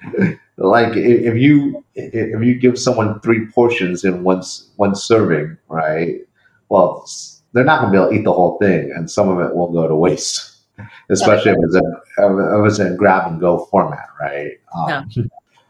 like 0.58 0.96
if 0.96 1.36
you 1.36 1.84
if 1.94 2.42
you 2.42 2.54
give 2.54 2.78
someone 2.78 3.20
three 3.20 3.46
portions 3.46 4.04
in 4.04 4.22
one 4.22 4.42
one 4.76 4.94
serving, 4.94 5.56
right? 5.68 6.20
Well, 6.68 7.08
they're 7.52 7.64
not 7.64 7.80
going 7.80 7.92
to 7.92 7.98
be 7.98 8.02
able 8.02 8.10
to 8.10 8.18
eat 8.18 8.24
the 8.24 8.32
whole 8.32 8.58
thing, 8.58 8.92
and 8.94 9.10
some 9.10 9.28
of 9.28 9.38
it 9.40 9.54
will 9.54 9.72
go 9.72 9.86
to 9.88 9.94
waste, 9.94 10.56
especially 11.10 11.52
if 11.52 11.58
it's 11.62 11.76
a 11.76 11.80
if 12.18 12.66
it's 12.66 12.78
a 12.78 12.94
grab 12.94 13.30
and 13.30 13.40
go 13.40 13.66
format, 13.66 14.08
right? 14.20 14.52
Um, 14.76 14.88
yeah. 14.88 15.22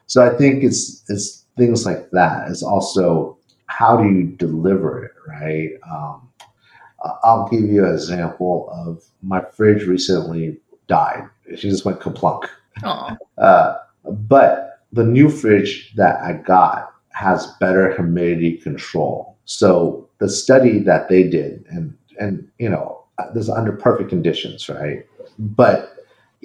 So 0.06 0.25
I 0.25 0.37
think 0.37 0.62
it's 0.62 1.04
it's 1.09 1.45
things 1.56 1.85
like 1.85 2.11
that. 2.11 2.49
It's 2.50 2.62
also 2.62 3.36
how 3.66 3.96
do 3.96 4.08
you 4.08 4.25
deliver 4.25 5.04
it, 5.04 5.12
right? 5.26 5.70
Um, 5.90 6.28
I'll 7.23 7.49
give 7.49 7.62
you 7.62 7.85
an 7.85 7.92
example 7.92 8.68
of 8.73 9.04
my 9.23 9.42
fridge 9.52 9.85
recently 9.85 10.58
died. 10.87 11.25
She 11.56 11.68
just 11.68 11.85
went 11.85 12.00
kaplunk. 12.00 12.49
Uh, 13.38 13.76
but 14.04 14.80
the 14.92 15.04
new 15.04 15.30
fridge 15.30 15.92
that 15.96 16.20
I 16.23 16.35
got 16.35 16.92
has 17.11 17.46
better 17.58 17.94
humidity 17.94 18.58
control. 18.58 19.37
So 19.46 20.08
the 20.18 20.28
study 20.28 20.80
that 20.80 21.08
they 21.08 21.23
did, 21.23 21.64
and 21.70 21.96
and 22.20 22.46
you 22.58 22.68
know, 22.68 23.02
this 23.35 23.44
is 23.44 23.50
under 23.50 23.73
perfect 23.73 24.11
conditions, 24.11 24.68
right? 24.68 25.06
But 25.38 25.96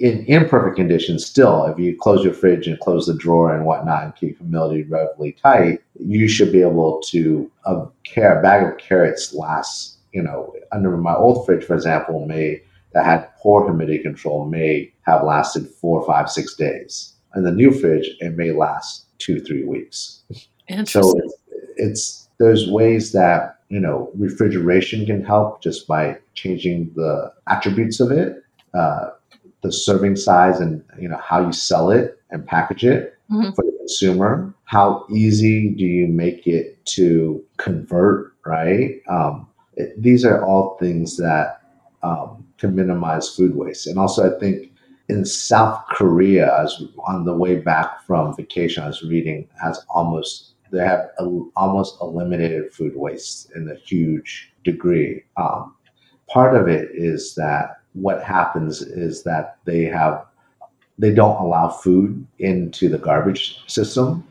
in 0.02 0.24
imperfect 0.26 0.74
conditions, 0.74 1.24
still, 1.24 1.64
if 1.66 1.78
you 1.78 1.96
close 1.96 2.24
your 2.24 2.34
fridge 2.34 2.66
and 2.66 2.78
close 2.80 3.06
the 3.06 3.14
drawer 3.14 3.54
and 3.54 3.64
whatnot 3.64 4.02
and 4.02 4.16
keep 4.16 4.36
humidity 4.36 4.82
relatively 4.82 5.30
tight, 5.30 5.80
you 5.94 6.26
should 6.26 6.50
be 6.50 6.60
able 6.60 7.00
to 7.06 7.48
a 7.66 7.86
carrot, 8.02 8.42
bag 8.42 8.66
of 8.66 8.78
carrots 8.78 9.32
lasts. 9.32 9.98
You 10.12 10.24
know, 10.24 10.52
under 10.72 10.96
my 10.96 11.14
old 11.14 11.46
fridge, 11.46 11.64
for 11.64 11.74
example, 11.74 12.26
may 12.26 12.62
that 12.94 13.04
had 13.04 13.28
poor 13.38 13.64
humidity 13.64 14.02
control 14.02 14.44
may 14.44 14.92
have 15.02 15.22
lasted 15.22 15.68
four, 15.68 16.04
five, 16.04 16.28
six 16.28 16.56
days. 16.56 17.14
In 17.36 17.44
the 17.44 17.52
new 17.52 17.70
fridge, 17.70 18.10
it 18.18 18.36
may 18.36 18.50
last 18.50 19.06
two, 19.18 19.40
three 19.40 19.64
weeks. 19.64 20.24
So 20.84 21.16
it's, 21.16 21.34
it's 21.76 22.28
there's 22.40 22.68
ways 22.68 23.12
that 23.12 23.60
you 23.68 23.78
know 23.78 24.10
refrigeration 24.16 25.06
can 25.06 25.24
help 25.24 25.62
just 25.62 25.86
by 25.86 26.18
changing 26.34 26.90
the 26.96 27.32
attributes 27.46 28.00
of 28.00 28.10
it, 28.10 28.42
uh, 28.74 29.10
the 29.62 29.72
serving 29.72 30.16
size, 30.16 30.60
and 30.60 30.84
you 30.98 31.08
know 31.08 31.20
how 31.22 31.44
you 31.44 31.52
sell 31.52 31.90
it 31.90 32.18
and 32.30 32.46
package 32.46 32.84
it 32.84 33.18
mm-hmm. 33.30 33.50
for 33.52 33.64
the 33.64 33.72
consumer. 33.78 34.54
How 34.64 35.06
easy 35.10 35.70
do 35.70 35.84
you 35.84 36.06
make 36.06 36.46
it 36.46 36.84
to 36.86 37.44
convert? 37.56 38.34
Right. 38.44 39.00
Um, 39.08 39.48
it, 39.74 40.00
these 40.00 40.24
are 40.24 40.44
all 40.44 40.76
things 40.78 41.16
that 41.16 41.62
um, 42.02 42.44
to 42.58 42.68
minimize 42.68 43.34
food 43.34 43.56
waste. 43.56 43.86
And 43.86 43.98
also, 43.98 44.34
I 44.34 44.38
think 44.38 44.72
in 45.08 45.24
South 45.24 45.84
Korea, 45.90 46.58
as 46.60 46.82
on 47.06 47.24
the 47.24 47.34
way 47.34 47.56
back 47.56 48.02
from 48.06 48.34
vacation, 48.34 48.82
I 48.82 48.88
was 48.88 49.02
reading 49.02 49.48
has 49.62 49.84
almost 49.88 50.54
they 50.72 50.78
have 50.78 51.10
a, 51.18 51.24
almost 51.54 51.98
eliminated 52.00 52.72
food 52.72 52.96
waste 52.96 53.52
in 53.54 53.68
a 53.68 53.74
huge 53.74 54.52
degree. 54.64 55.22
Um, 55.36 55.74
part 56.28 56.56
of 56.56 56.66
it 56.66 56.88
is 56.94 57.34
that 57.34 57.81
what 57.94 58.22
happens 58.22 58.82
is 58.82 59.22
that 59.24 59.58
they 59.64 59.84
have 59.84 60.26
they 60.98 61.12
don't 61.12 61.40
allow 61.42 61.68
food 61.68 62.26
into 62.38 62.88
the 62.88 62.98
garbage 62.98 63.62
system, 63.66 64.26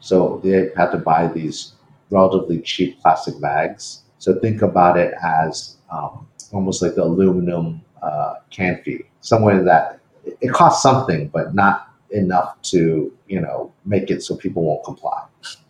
so 0.00 0.40
they 0.44 0.70
have 0.76 0.92
to 0.92 0.98
buy 0.98 1.26
these 1.26 1.72
relatively 2.10 2.60
cheap 2.60 3.00
plastic 3.00 3.40
bags. 3.40 4.02
So 4.18 4.38
think 4.40 4.62
about 4.62 4.98
it 4.98 5.14
as 5.22 5.76
um, 5.90 6.26
almost 6.52 6.82
like 6.82 6.94
the 6.94 7.02
aluminum 7.04 7.82
uh, 8.02 8.34
can 8.50 8.80
fee, 8.84 9.04
somewhere 9.20 9.62
that 9.64 10.00
it 10.40 10.52
costs 10.52 10.82
something, 10.82 11.28
but 11.28 11.54
not 11.54 11.88
enough 12.10 12.60
to 12.62 13.12
you 13.28 13.40
know 13.40 13.72
make 13.84 14.10
it 14.10 14.22
so 14.22 14.36
people 14.36 14.62
won't 14.64 14.84
comply. 14.84 15.22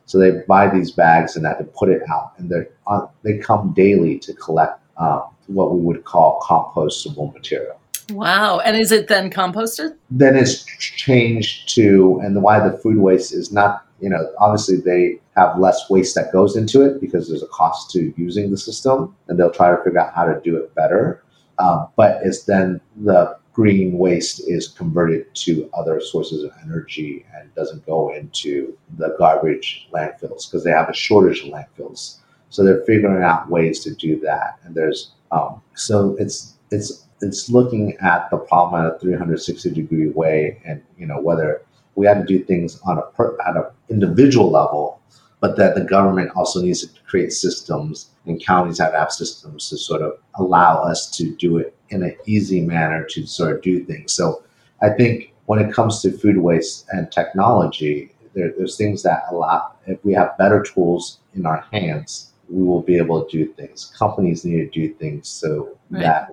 So 0.05 0.19
they 0.19 0.43
buy 0.47 0.69
these 0.69 0.93
bags 0.93 1.35
and 1.37 1.45
have 1.47 1.59
to 1.59 1.64
put 1.64 1.88
it 1.88 2.02
out, 2.11 2.33
and 2.38 2.49
they 2.50 2.66
uh, 2.87 3.07
they 3.23 3.38
come 3.38 3.73
daily 3.75 4.19
to 4.21 4.35
collect 4.35 4.81
um, 4.99 5.25
what 5.47 5.73
we 5.75 5.81
would 5.81 6.05
call 6.05 6.41
compostable 6.43 7.33
material. 7.33 7.79
Wow! 8.11 8.61
And 8.61 8.76
is 8.76 8.93
it 8.93 9.09
then 9.09 9.31
composted? 9.31 9.97
Then 10.11 10.37
it's 10.37 10.65
changed 10.65 11.75
to, 11.75 12.21
and 12.23 12.41
why 12.41 12.67
the 12.67 12.79
food 12.79 12.99
waste 12.99 13.33
is 13.33 13.53
not 13.53 13.87
you 14.00 14.11
know, 14.11 14.31
obviously 14.38 14.76
they 14.76 15.21
have 15.37 15.59
less 15.59 15.88
waste 15.88 16.15
that 16.15 16.33
goes 16.33 16.57
into 16.57 16.83
it 16.83 17.00
because 17.00 17.29
there's 17.29 17.43
a 17.43 17.49
cost 17.49 17.91
to 17.93 18.12
using 18.17 18.50
the 18.50 18.59
system, 18.59 19.15
and 19.29 19.38
they'll 19.38 19.50
try 19.50 19.71
to 19.71 19.83
figure 19.83 20.00
out 20.00 20.15
how 20.15 20.25
to 20.25 20.41
do 20.43 20.57
it 20.57 20.75
better. 20.75 21.23
Um, 21.59 21.88
but 21.97 22.21
it's 22.23 22.45
then 22.45 22.81
the 22.97 23.37
green 23.55 23.97
waste 23.97 24.47
is 24.47 24.69
converted 24.69 25.35
to 25.35 25.71
other 25.73 26.00
sources 26.00 26.43
of 26.45 26.53
energy 26.62 27.25
and 27.35 27.55
doesn't 27.55 27.87
go 27.87 28.12
into 28.12 28.76
the 28.99 29.17
garbage 29.19 29.88
landfills 29.93 30.50
because 30.50 30.62
they 30.62 30.71
have 30.71 30.91
a 30.91 30.95
shortage 30.95 31.41
of 31.41 31.47
landfills. 31.47 32.19
So 32.50 32.65
they're 32.65 32.85
figuring 32.85 33.23
out 33.23 33.50
ways 33.50 33.81
to 33.81 33.95
do 33.95 34.21
that, 34.21 34.59
and 34.65 34.75
there's 34.75 35.12
um, 35.33 35.61
so 35.75 36.17
it's 36.19 36.55
it's 36.71 37.07
it's 37.21 37.50
looking 37.50 37.97
at 38.00 38.31
the 38.31 38.37
problem 38.37 38.85
in 38.85 38.91
a 38.91 38.99
360 38.99 39.71
degree 39.71 40.09
way, 40.09 40.61
and 40.65 40.83
you 40.97 41.07
know 41.07 41.21
whether 41.21 41.62
we 41.95 42.07
had 42.07 42.19
to 42.19 42.25
do 42.25 42.45
things 42.45 42.81
on 42.85 42.99
a 42.99 43.03
per, 43.03 43.37
at 43.47 43.57
an 43.57 43.65
individual 43.88 44.50
level, 44.50 45.00
but 45.41 45.57
that 45.57 45.75
the 45.75 45.85
government 45.85 46.31
also 46.37 46.61
needs 46.61 46.87
to 46.87 47.00
create 47.03 47.33
systems 47.33 48.11
and 48.26 48.45
counties 48.45 48.79
have 48.79 48.93
to 48.93 48.99
have 48.99 49.12
systems 49.12 49.69
to 49.71 49.79
sort 49.79 50.03
of 50.03 50.19
allow 50.35 50.83
us 50.83 51.11
to 51.11 51.35
do 51.37 51.59
it 51.59 51.76
in 51.91 52.03
an 52.03 52.17
easy 52.26 52.61
manner 52.61 53.05
to 53.05 53.26
sort 53.26 53.55
of 53.55 53.62
do 53.62 53.85
things. 53.85 54.12
So 54.12 54.43
I 54.83 54.91
think 54.91 55.33
when 55.47 55.59
it 55.59 55.73
comes 55.73 56.03
to 56.03 56.11
food 56.11 56.38
waste 56.38 56.87
and 56.91 57.11
technology, 57.11 58.12
there, 58.35 58.53
there's 58.57 58.76
things 58.76 59.03
that 59.05 59.25
allow, 59.31 59.73
if 59.87 60.05
we 60.05 60.12
have 60.15 60.37
better 60.37 60.62
tools 60.62 61.21
in 61.35 61.47
our 61.47 61.65
hands, 61.73 62.33
we 62.49 62.62
will 62.62 62.83
be 62.83 62.97
able 62.97 63.25
to 63.25 63.31
do 63.31 63.53
things. 63.53 63.93
Companies 63.99 64.45
need 64.45 64.73
to 64.73 64.88
do 64.88 64.95
things 64.95 65.29
so 65.29 65.76
right. 65.91 66.03
that 66.03 66.31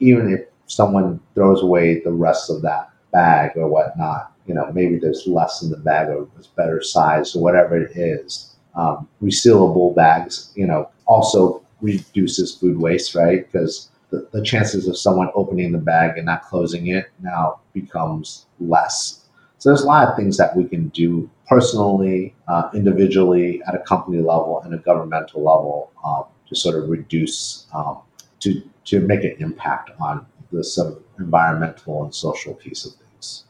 even 0.00 0.32
if 0.32 0.40
someone 0.66 1.20
throws 1.34 1.62
away 1.62 2.00
the 2.00 2.12
rest 2.12 2.50
of 2.50 2.62
that 2.62 2.90
bag 3.12 3.52
or 3.56 3.68
whatnot, 3.68 4.32
you 4.46 4.54
know, 4.54 4.70
maybe 4.72 4.98
there's 4.98 5.26
less 5.26 5.62
in 5.62 5.70
the 5.70 5.76
bag 5.78 6.08
or 6.08 6.28
it's 6.36 6.48
better 6.48 6.82
size 6.82 7.34
or 7.34 7.42
whatever 7.42 7.76
it 7.76 7.96
is. 7.96 8.54
Um, 8.74 9.08
resealable 9.22 9.94
bags, 9.94 10.52
you 10.56 10.66
know, 10.66 10.90
also 11.06 11.62
reduces 11.80 12.54
food 12.54 12.78
waste, 12.78 13.14
right? 13.14 13.50
Because 13.50 13.88
the, 14.10 14.28
the 14.32 14.42
chances 14.42 14.88
of 14.88 14.98
someone 14.98 15.30
opening 15.34 15.72
the 15.72 15.78
bag 15.78 16.16
and 16.16 16.26
not 16.26 16.42
closing 16.42 16.88
it 16.88 17.10
now 17.22 17.60
becomes 17.72 18.46
less. 18.60 19.23
So 19.64 19.70
there's 19.70 19.80
a 19.80 19.86
lot 19.86 20.06
of 20.06 20.14
things 20.14 20.36
that 20.36 20.54
we 20.54 20.64
can 20.64 20.88
do 20.88 21.30
personally, 21.48 22.34
uh, 22.48 22.68
individually, 22.74 23.62
at 23.66 23.74
a 23.74 23.78
company 23.78 24.18
level, 24.18 24.60
and 24.62 24.74
a 24.74 24.76
governmental 24.76 25.42
level 25.42 25.90
um, 26.04 26.24
to 26.50 26.54
sort 26.54 26.76
of 26.76 26.90
reduce, 26.90 27.66
um, 27.74 28.00
to, 28.40 28.60
to 28.84 29.00
make 29.00 29.24
an 29.24 29.36
impact 29.38 29.90
on 29.98 30.26
the 30.52 30.62
sort 30.62 31.02
environmental 31.18 32.04
and 32.04 32.14
social 32.14 32.52
piece 32.52 32.84
of 32.84 32.92
things. 32.92 33.44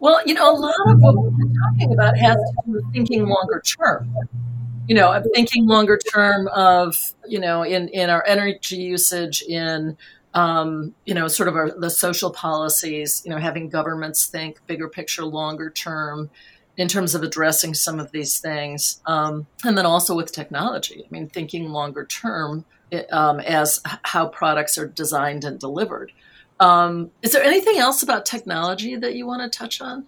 Well, 0.00 0.20
you 0.26 0.34
know, 0.34 0.54
a 0.54 0.58
lot 0.58 0.74
of 0.88 1.00
what 1.00 1.14
we're 1.16 1.30
talking 1.30 1.94
about 1.94 2.18
has 2.18 2.36
to 2.36 2.52
do 2.66 2.72
with 2.72 2.92
thinking 2.92 3.26
longer 3.26 3.62
term. 3.64 4.14
You 4.86 4.96
know, 4.96 5.12
I'm 5.12 5.24
thinking 5.34 5.66
longer 5.66 5.96
term 5.96 6.46
of, 6.48 6.94
you 7.26 7.40
know, 7.40 7.62
in, 7.62 7.88
in 7.88 8.10
our 8.10 8.22
energy 8.26 8.76
usage, 8.76 9.40
in, 9.40 9.96
um, 10.34 10.94
you 11.06 11.14
know, 11.14 11.28
sort 11.28 11.48
of 11.48 11.56
our, 11.56 11.70
the 11.70 11.90
social 11.90 12.30
policies, 12.30 13.22
you 13.24 13.30
know, 13.30 13.38
having 13.38 13.68
governments 13.68 14.26
think 14.26 14.64
bigger 14.66 14.88
picture, 14.88 15.24
longer 15.24 15.70
term 15.70 16.30
in 16.76 16.88
terms 16.88 17.14
of 17.14 17.22
addressing 17.22 17.72
some 17.72 18.00
of 18.00 18.10
these 18.10 18.40
things. 18.40 19.00
Um, 19.06 19.46
and 19.64 19.78
then 19.78 19.86
also 19.86 20.16
with 20.16 20.32
technology, 20.32 21.04
I 21.04 21.08
mean, 21.10 21.28
thinking 21.28 21.70
longer 21.70 22.04
term 22.04 22.64
um, 23.10 23.40
as 23.40 23.80
how 24.02 24.26
products 24.28 24.76
are 24.76 24.86
designed 24.86 25.44
and 25.44 25.58
delivered. 25.58 26.12
Um, 26.60 27.10
is 27.22 27.32
there 27.32 27.42
anything 27.42 27.78
else 27.78 28.02
about 28.02 28.26
technology 28.26 28.96
that 28.96 29.14
you 29.14 29.26
want 29.26 29.42
to 29.42 29.56
touch 29.56 29.80
on? 29.80 30.06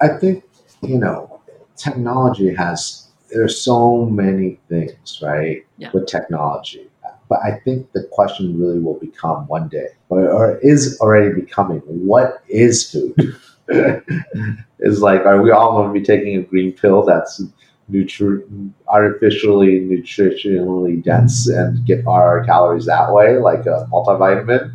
I 0.00 0.08
think 0.08 0.44
you 0.82 0.98
know 0.98 1.40
technology 1.76 2.54
has 2.54 3.08
there's 3.30 3.60
so 3.60 4.04
many 4.06 4.58
things 4.68 5.20
right 5.22 5.64
yeah. 5.78 5.90
with 5.92 6.06
technology 6.06 6.88
but 7.28 7.38
i 7.44 7.58
think 7.64 7.90
the 7.92 8.02
question 8.12 8.58
really 8.58 8.78
will 8.78 8.98
become 8.98 9.46
one 9.48 9.68
day 9.68 9.88
or, 10.08 10.30
or 10.30 10.58
is 10.58 10.98
already 11.00 11.32
becoming 11.34 11.80
what 11.86 12.42
is 12.48 12.90
food 12.90 13.36
is 14.80 15.00
like 15.00 15.24
are 15.26 15.42
we 15.42 15.50
all 15.50 15.72
going 15.72 15.92
to 15.92 15.98
be 15.98 16.04
taking 16.04 16.36
a 16.36 16.42
green 16.42 16.72
pill 16.72 17.04
that's 17.04 17.42
nutri- 17.90 18.70
artificially 18.88 19.80
nutritionally 19.80 21.02
dense 21.02 21.48
and 21.48 21.84
get 21.86 22.06
our 22.06 22.44
calories 22.44 22.86
that 22.86 23.12
way 23.12 23.38
like 23.38 23.66
a 23.66 23.86
multivitamin 23.92 24.72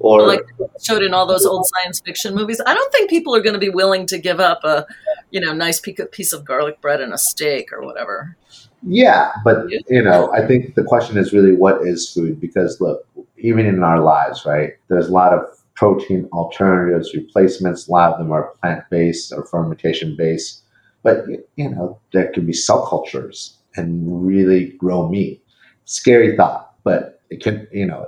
or 0.00 0.26
like 0.26 0.46
showed 0.82 1.02
in 1.02 1.14
all 1.14 1.26
those 1.26 1.44
old 1.46 1.66
science 1.66 2.00
fiction 2.00 2.34
movies. 2.34 2.60
I 2.66 2.74
don't 2.74 2.90
think 2.90 3.10
people 3.10 3.36
are 3.36 3.42
going 3.42 3.52
to 3.52 3.60
be 3.60 3.68
willing 3.68 4.06
to 4.06 4.18
give 4.18 4.40
up 4.40 4.64
a, 4.64 4.86
you 5.30 5.40
know, 5.40 5.52
nice 5.52 5.78
piece 5.78 6.32
of 6.32 6.44
garlic 6.44 6.80
bread 6.80 7.00
and 7.00 7.12
a 7.12 7.18
steak 7.18 7.70
or 7.72 7.82
whatever. 7.82 8.36
Yeah, 8.82 9.32
but 9.44 9.66
you 9.88 10.02
know, 10.02 10.32
I 10.32 10.46
think 10.46 10.74
the 10.74 10.84
question 10.84 11.18
is 11.18 11.32
really 11.32 11.54
what 11.54 11.86
is 11.86 12.10
food? 12.10 12.40
Because 12.40 12.80
look, 12.80 13.06
even 13.36 13.66
in 13.66 13.82
our 13.82 14.00
lives, 14.00 14.44
right? 14.46 14.72
There's 14.88 15.08
a 15.08 15.12
lot 15.12 15.32
of 15.32 15.44
protein 15.74 16.28
alternatives, 16.32 17.14
replacements. 17.14 17.88
A 17.88 17.92
lot 17.92 18.12
of 18.12 18.18
them 18.18 18.32
are 18.32 18.54
plant 18.60 18.84
based 18.90 19.32
or 19.32 19.44
fermentation 19.44 20.16
based. 20.16 20.62
But 21.02 21.26
you 21.56 21.70
know, 21.70 21.98
there 22.12 22.30
could 22.32 22.46
be 22.46 22.52
cell 22.52 22.86
cultures 22.86 23.56
and 23.76 24.26
really 24.26 24.70
grow 24.72 25.08
meat. 25.08 25.42
Scary 25.84 26.36
thought, 26.36 26.74
but 26.84 27.20
it 27.30 27.42
can, 27.42 27.66
you 27.72 27.86
know, 27.86 28.06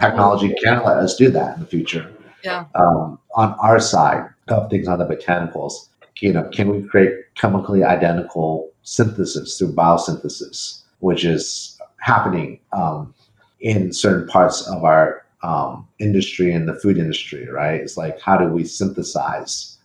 technology 0.00 0.54
can 0.62 0.82
let 0.84 0.96
us 0.96 1.16
do 1.16 1.30
that 1.30 1.56
in 1.56 1.60
the 1.60 1.66
future. 1.66 2.10
Yeah. 2.42 2.64
Um, 2.74 3.18
on 3.36 3.54
our 3.60 3.78
side 3.78 4.28
of 4.48 4.70
things 4.70 4.88
on 4.88 4.98
the 4.98 5.06
botanicals, 5.06 5.89
you 6.20 6.32
know, 6.32 6.44
can 6.44 6.68
we 6.68 6.82
create 6.82 7.12
chemically 7.34 7.84
identical 7.84 8.70
synthesis 8.82 9.58
through 9.58 9.72
biosynthesis, 9.72 10.82
which 10.98 11.24
is 11.24 11.78
happening 12.00 12.60
um, 12.72 13.14
in 13.60 13.92
certain 13.92 14.26
parts 14.28 14.66
of 14.68 14.84
our 14.84 15.24
um, 15.42 15.86
industry 15.98 16.52
and 16.52 16.68
the 16.68 16.74
food 16.74 16.98
industry, 16.98 17.48
right? 17.48 17.80
It's 17.80 17.96
like, 17.96 18.20
how 18.20 18.36
do 18.36 18.48
we 18.48 18.64
synthesize 18.64 19.78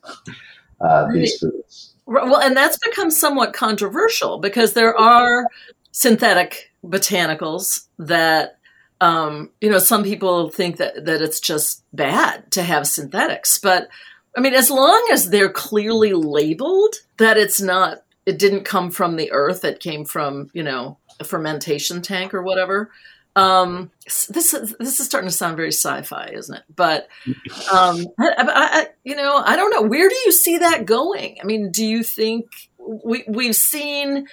uh, 0.82 1.12
these 1.12 1.38
foods? 1.38 1.94
Well, 2.06 2.39
and 2.39 2.56
that's 2.56 2.77
become 2.77 3.10
somewhat 3.10 3.54
controversial 3.54 4.39
because 4.39 4.74
there 4.74 4.96
are 4.96 5.48
synthetic 5.92 6.72
botanicals 6.84 7.88
that 7.98 8.58
um, 9.01 9.50
you 9.60 9.70
know 9.70 9.80
some 9.80 10.04
people 10.04 10.50
think 10.50 10.77
that 10.77 11.06
that 11.06 11.22
it's 11.22 11.39
just 11.39 11.84
bad 11.94 12.51
to 12.51 12.63
have 12.63 12.88
synthetics, 12.88 13.58
but 13.58 13.89
I 14.36 14.42
mean, 14.42 14.54
as 14.54 14.70
long 14.70 15.10
as 15.12 15.30
they're 15.30 15.51
clearly 15.51 16.13
labeled 16.13 16.96
that 17.18 17.38
it's 17.38 17.62
not, 17.62 18.04
it 18.25 18.38
didn't 18.38 18.63
come 18.63 18.92
from 18.92 19.15
the 19.15 19.32
earth, 19.32 19.63
it 19.63 19.80
came 19.80 20.06
from 20.06 20.50
you 20.54 20.63
know 20.63 20.98
a 21.20 21.24
fermentation 21.24 22.01
tank 22.01 22.34
or 22.34 22.42
whatever. 22.42 22.92
Um, 23.36 23.92
this 24.06 24.54
is 24.54 24.75
this 24.80 25.00
is 25.00 25.06
starting 25.06 25.30
to 25.30 25.36
sound 25.36 25.58
very 25.58 25.72
sci-fi, 25.72 26.32
isn't 26.34 26.56
it? 26.56 26.63
But 26.74 27.08
um, 27.72 28.06
I, 28.20 28.34
I, 28.38 28.88
you 29.04 29.15
know, 29.15 29.42
I 29.44 29.56
don't 29.56 29.72
know. 29.72 29.88
Where 29.88 30.08
do 30.08 30.15
you 30.25 30.32
see 30.32 30.60
that 30.60 30.86
going? 30.86 31.38
I 31.42 31.46
mean, 31.46 31.72
do 31.72 31.86
you 31.86 32.04
think 32.04 32.46
we 32.77 33.24
we've 33.27 33.56
seen 33.56 34.27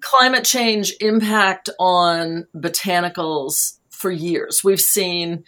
climate 0.00 0.44
change 0.44 0.94
impact 1.00 1.68
on 1.78 2.46
botanicals 2.54 3.78
for 3.90 4.10
years? 4.10 4.64
We've 4.64 4.80
seen 4.80 5.44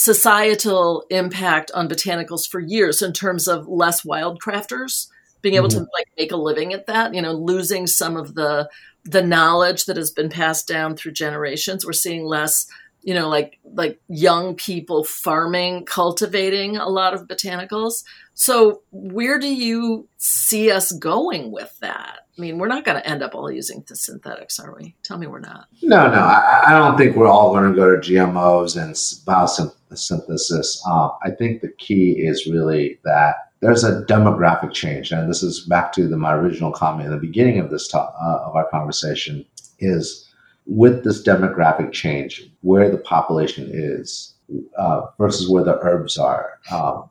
societal 0.00 1.04
impact 1.10 1.70
on 1.72 1.88
botanicals 1.88 2.48
for 2.48 2.58
years 2.58 3.02
in 3.02 3.12
terms 3.12 3.46
of 3.46 3.68
less 3.68 4.02
wildcrafters 4.02 5.08
being 5.42 5.54
able 5.54 5.68
mm-hmm. 5.68 5.84
to 5.84 5.90
like 5.92 6.08
make 6.18 6.32
a 6.32 6.36
living 6.36 6.72
at 6.72 6.86
that. 6.86 7.14
You 7.14 7.22
know, 7.22 7.32
losing 7.32 7.86
some 7.86 8.16
of 8.16 8.34
the 8.34 8.68
the 9.04 9.22
knowledge 9.22 9.84
that 9.86 9.96
has 9.96 10.10
been 10.10 10.30
passed 10.30 10.66
down 10.66 10.96
through 10.96 11.12
generations. 11.12 11.86
We're 11.86 11.92
seeing 11.92 12.24
less, 12.24 12.66
you 13.02 13.14
know, 13.14 13.28
like 13.28 13.58
like 13.64 14.00
young 14.08 14.54
people 14.54 15.04
farming, 15.04 15.84
cultivating 15.84 16.76
a 16.76 16.88
lot 16.88 17.14
of 17.14 17.26
botanicals. 17.26 18.04
So 18.34 18.82
where 18.90 19.38
do 19.38 19.52
you 19.52 20.08
see 20.16 20.70
us 20.70 20.92
going 20.92 21.50
with 21.50 21.78
that? 21.80 22.20
I 22.40 22.42
mean, 22.42 22.56
we're 22.56 22.68
not 22.68 22.86
going 22.86 22.96
to 22.96 23.06
end 23.06 23.22
up 23.22 23.34
all 23.34 23.52
using 23.52 23.84
the 23.86 23.94
synthetics, 23.94 24.58
are 24.58 24.74
we? 24.74 24.96
Tell 25.02 25.18
me 25.18 25.26
we're 25.26 25.40
not. 25.40 25.66
No, 25.82 26.10
no, 26.10 26.20
I, 26.20 26.62
I 26.68 26.72
don't 26.72 26.96
think 26.96 27.14
we're 27.14 27.28
all 27.28 27.52
going 27.52 27.68
to 27.68 27.76
go 27.76 27.94
to 27.94 28.00
GMOs 28.00 28.82
and 28.82 28.94
biosynthesis. 28.94 30.88
Um, 30.88 31.10
I 31.22 31.32
think 31.32 31.60
the 31.60 31.72
key 31.72 32.12
is 32.12 32.46
really 32.46 32.98
that 33.04 33.50
there's 33.60 33.84
a 33.84 34.06
demographic 34.06 34.72
change, 34.72 35.12
and 35.12 35.28
this 35.28 35.42
is 35.42 35.66
back 35.66 35.92
to 35.92 36.08
the, 36.08 36.16
my 36.16 36.32
original 36.32 36.72
comment 36.72 37.04
in 37.04 37.12
the 37.12 37.20
beginning 37.20 37.58
of 37.58 37.68
this 37.68 37.86
talk, 37.86 38.14
uh, 38.18 38.38
of 38.46 38.56
our 38.56 38.70
conversation. 38.70 39.44
Is 39.78 40.26
with 40.64 41.04
this 41.04 41.22
demographic 41.22 41.92
change, 41.92 42.50
where 42.62 42.90
the 42.90 42.96
population 42.96 43.68
is 43.70 44.34
uh, 44.78 45.02
versus 45.18 45.50
where 45.50 45.64
the 45.64 45.78
herbs 45.82 46.16
are. 46.16 46.58
Um, 46.72 47.10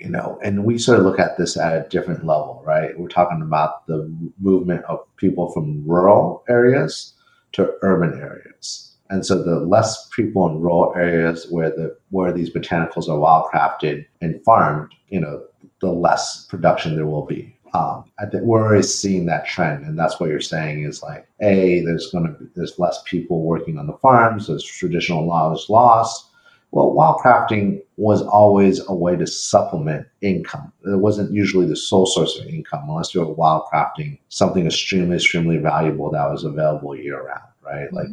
you 0.00 0.08
know, 0.08 0.38
and 0.42 0.64
we 0.64 0.78
sort 0.78 0.98
of 0.98 1.04
look 1.04 1.18
at 1.18 1.36
this 1.38 1.56
at 1.56 1.86
a 1.86 1.88
different 1.88 2.24
level, 2.24 2.62
right? 2.64 2.98
We're 2.98 3.08
talking 3.08 3.42
about 3.42 3.86
the 3.86 4.12
movement 4.40 4.84
of 4.84 5.00
people 5.16 5.50
from 5.52 5.86
rural 5.86 6.44
areas 6.48 7.14
to 7.52 7.72
urban 7.82 8.20
areas. 8.20 8.96
And 9.10 9.24
so 9.24 9.42
the 9.42 9.60
less 9.60 10.08
people 10.14 10.46
in 10.48 10.60
rural 10.60 10.92
areas 10.94 11.46
where 11.50 11.70
the 11.70 11.96
where 12.10 12.32
these 12.32 12.50
botanicals 12.50 13.08
are 13.08 13.18
wild 13.18 13.46
crafted 13.52 14.06
and 14.20 14.42
farmed, 14.44 14.92
you 15.08 15.20
know, 15.20 15.42
the 15.80 15.90
less 15.90 16.46
production 16.46 16.94
there 16.94 17.06
will 17.06 17.24
be. 17.24 17.54
Um, 17.74 18.04
I 18.18 18.26
think 18.26 18.44
we're 18.44 18.62
already 18.62 18.82
seeing 18.82 19.26
that 19.26 19.46
trend, 19.46 19.84
and 19.84 19.98
that's 19.98 20.18
what 20.18 20.30
you're 20.30 20.40
saying 20.40 20.84
is 20.84 21.02
like, 21.02 21.26
a 21.40 21.82
there's 21.84 22.10
going 22.10 22.26
to 22.26 22.32
be 22.32 22.46
there's 22.54 22.78
less 22.78 23.02
people 23.04 23.42
working 23.42 23.78
on 23.78 23.86
the 23.86 23.96
farms, 23.98 24.46
there's 24.46 24.64
traditional 24.64 25.26
knowledge 25.26 25.68
lost. 25.68 26.27
Well, 26.70 26.92
wild 26.92 27.20
crafting 27.20 27.82
was 27.96 28.22
always 28.22 28.80
a 28.86 28.94
way 28.94 29.16
to 29.16 29.26
supplement 29.26 30.06
income. 30.20 30.70
It 30.84 31.00
wasn't 31.00 31.32
usually 31.32 31.66
the 31.66 31.76
sole 31.76 32.06
source 32.06 32.38
of 32.38 32.46
income 32.46 32.84
unless 32.88 33.14
you 33.14 33.20
were 33.20 33.32
wild 33.32 33.64
crafting 33.72 34.18
something 34.28 34.66
extremely, 34.66 35.16
extremely 35.16 35.56
valuable 35.56 36.10
that 36.10 36.30
was 36.30 36.44
available 36.44 36.94
year 36.94 37.22
round, 37.22 37.42
right? 37.62 37.92
Like 37.92 38.08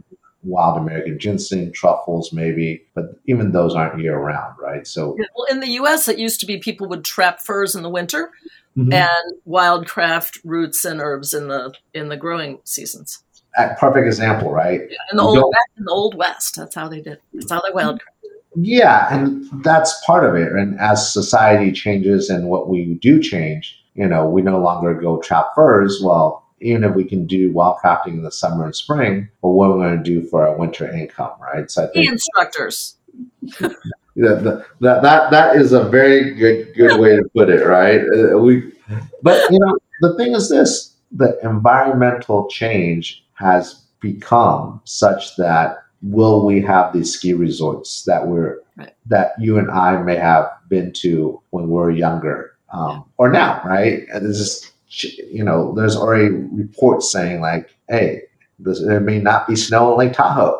wild 0.46 0.78
American 0.78 1.20
ginseng, 1.20 1.72
truffles, 1.74 2.32
maybe, 2.32 2.86
but 2.94 3.20
even 3.26 3.52
those 3.52 3.76
aren't 3.76 4.00
year 4.00 4.18
round, 4.18 4.56
right? 4.60 4.88
So, 4.88 5.18
well, 5.36 5.48
in 5.50 5.60
the 5.60 5.70
U.S., 5.70 6.08
it 6.08 6.20
used 6.20 6.40
to 6.40 6.46
be 6.46 6.58
people 6.58 6.88
would 6.88 7.04
trap 7.04 7.42
furs 7.42 7.76
in 7.76 7.84
the 7.84 7.90
winter 7.90 8.32
mm-hmm. 8.78 8.94
and 8.94 9.36
wildcraft 9.48 10.40
roots 10.44 10.86
and 10.86 11.02
herbs 11.02 11.34
in 11.34 11.48
the 11.48 11.74
in 11.94 12.10
the 12.10 12.18
growing 12.18 12.60
seasons. 12.64 13.22
Perfect 13.80 14.06
example, 14.06 14.52
right? 14.52 14.82
Yeah, 14.90 14.98
in 15.12 15.18
the 15.18 15.24
old 15.24 15.54
in 15.78 15.86
the 15.86 15.92
old 15.92 16.16
west, 16.16 16.56
that's 16.58 16.76
how 16.76 16.90
they 16.90 17.02
did. 17.02 17.20
That's 17.34 17.52
how 17.52 17.62
they 17.62 17.72
wildcraft. 17.72 18.00
Yeah, 18.56 19.14
and 19.14 19.46
that's 19.64 20.04
part 20.06 20.24
of 20.24 20.36
it. 20.36 20.52
And 20.52 20.80
as 20.80 21.12
society 21.12 21.72
changes 21.72 22.30
and 22.30 22.48
what 22.48 22.70
we 22.70 22.96
do 22.96 23.22
change, 23.22 23.84
you 23.96 24.08
know, 24.08 24.26
we 24.28 24.42
no 24.42 24.60
longer 24.60 24.94
go 24.94 25.22
trap 25.22 25.48
furs. 25.56 26.02
Well, 26.04 26.46
even 26.62 26.84
if 26.84 26.96
we 26.96 27.04
can 27.04 27.28
do 27.28 27.52
wild 27.52 27.78
crafting 27.84 28.14
in 28.14 28.24
the 28.24 28.32
summer 28.32 28.66
and 28.66 28.76
spring, 28.76 29.30
well, 29.42 29.54
what 29.54 29.70
are 29.70 29.78
we 29.78 29.84
going 29.84 29.98
to 29.98 30.04
do 30.04 30.28
for 30.28 30.48
our 30.48 30.56
winter 30.56 30.92
income, 30.92 31.32
right? 31.42 31.70
So 31.70 31.84
I 31.84 31.88
think 31.88 32.12
instructors. 32.12 32.96
yeah, 33.60 33.68
the, 34.16 34.66
that 34.82 35.02
that 35.02 35.32
that 35.32 35.56
is 35.56 35.74
a 35.74 35.84
very 35.84 36.34
good 36.34 36.74
good 36.76 37.00
way 37.00 37.16
to 37.16 37.24
put 37.36 37.50
it, 37.50 37.66
right? 37.66 38.02
Uh, 38.02 38.38
we, 38.38 38.72
but 39.22 39.50
you 39.52 39.60
know, 39.60 39.78
the 40.02 40.16
thing 40.16 40.34
is 40.34 40.50
this: 40.50 40.96
the 41.12 41.38
environmental 41.44 42.48
change 42.50 43.26
has 43.34 43.86
become 44.00 44.82
such 44.86 45.36
that 45.36 45.85
will 46.02 46.46
we 46.46 46.62
have 46.62 46.94
these 46.94 47.14
ski 47.14 47.34
resorts 47.34 48.04
that 48.04 48.28
we're 48.28 48.60
right. 48.78 48.94
that 49.08 49.32
you 49.40 49.58
and 49.58 49.70
I 49.72 50.02
may 50.02 50.16
have 50.16 50.50
been 50.70 50.92
to 50.94 51.42
when 51.50 51.66
we 51.66 51.74
were 51.74 51.92
younger, 51.92 52.56
um, 52.72 52.90
yeah. 52.90 53.02
or 53.18 53.32
now, 53.32 53.62
right? 53.66 54.06
And 54.14 54.26
this 54.26 54.38
is 54.38 54.72
you 55.04 55.44
know, 55.44 55.74
there's 55.74 55.96
already 55.96 56.30
reports 56.30 57.12
saying 57.12 57.42
like, 57.42 57.76
hey, 57.90 58.22
this, 58.60 58.82
there 58.82 59.00
may 59.00 59.20
not 59.20 59.48
be 59.48 59.56
snow 59.56 59.92
in 59.92 59.98
Lake 59.98 60.14
Tahoe 60.14 60.58